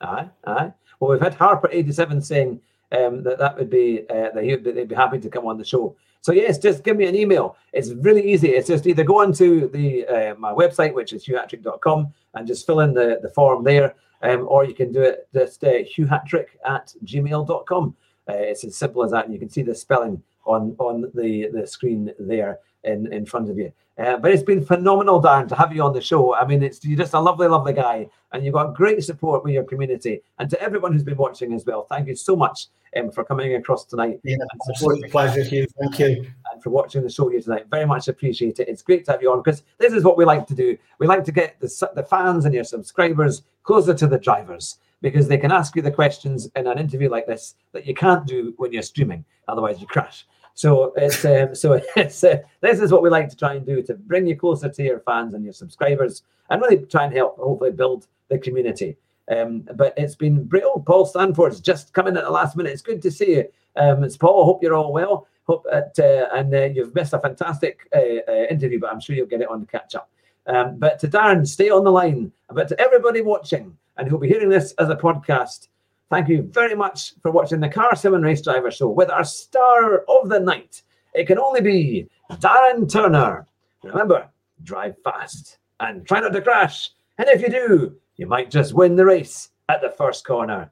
[0.00, 0.72] Aye, aye.
[0.98, 2.60] Well, we've had Harper eighty seven saying
[2.92, 5.64] um, that that would be uh, that he'd, they'd be happy to come on the
[5.64, 5.94] show.
[6.20, 7.56] So yes, just give me an email.
[7.72, 8.48] It's really easy.
[8.50, 12.80] It's just either go onto the uh, my website, which is hughhatrick.com, and just fill
[12.80, 16.92] in the, the form there, um, or you can do it just uh, hughhatrick at
[17.04, 17.96] gmail.com.
[18.28, 21.48] Uh, it's as simple as that, and you can see the spelling on on the
[21.52, 23.72] the screen there in in front of you.
[23.98, 26.34] Uh, but it's been phenomenal, Darren, to have you on the show.
[26.34, 29.54] I mean, it's you're just a lovely, lovely guy, and you've got great support with
[29.54, 30.20] your community.
[30.38, 32.66] And to everyone who's been watching as well, thank you so much
[32.98, 34.20] um, for coming across tonight.
[34.22, 34.36] Yeah,
[34.70, 35.66] absolute pleasure, Hugh.
[35.80, 36.26] Thank you.
[36.52, 37.68] And for watching the show here tonight.
[37.70, 38.68] Very much appreciate it.
[38.68, 40.76] It's great to have you on because this is what we like to do.
[40.98, 45.28] We like to get the, the fans and your subscribers closer to the drivers because
[45.28, 48.54] they can ask you the questions in an interview like this that you can't do
[48.56, 49.24] when you're streaming.
[49.48, 50.26] Otherwise, you crash.
[50.56, 53.82] So it's um, so it's uh, this is what we like to try and do
[53.82, 57.36] to bring you closer to your fans and your subscribers, and really try and help
[57.36, 58.96] hopefully build the community.
[59.30, 60.86] Um, but it's been brilliant.
[60.86, 62.72] Paul Stanford's just coming at the last minute.
[62.72, 63.44] It's good to see you.
[63.76, 64.46] Um, it's Paul.
[64.46, 65.28] Hope you're all well.
[65.46, 69.26] Hope uh, and uh, you've missed a fantastic uh, uh, interview, but I'm sure you'll
[69.26, 70.08] get it on the catch up.
[70.46, 72.32] Um, but to Darren, stay on the line.
[72.50, 75.68] But to everybody watching and who'll be hearing this as a podcast,
[76.08, 79.24] Thank you very much for watching the Car Sim and Race Driver Show with our
[79.24, 80.82] star of the night.
[81.14, 83.46] It can only be Darren Turner.
[83.82, 84.28] Remember,
[84.62, 86.90] drive fast and try not to crash.
[87.18, 90.70] And if you do, you might just win the race at the first corner.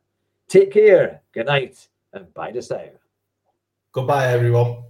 [0.49, 2.85] Take care, good night, and bye to now.
[3.93, 4.85] Goodbye, everyone.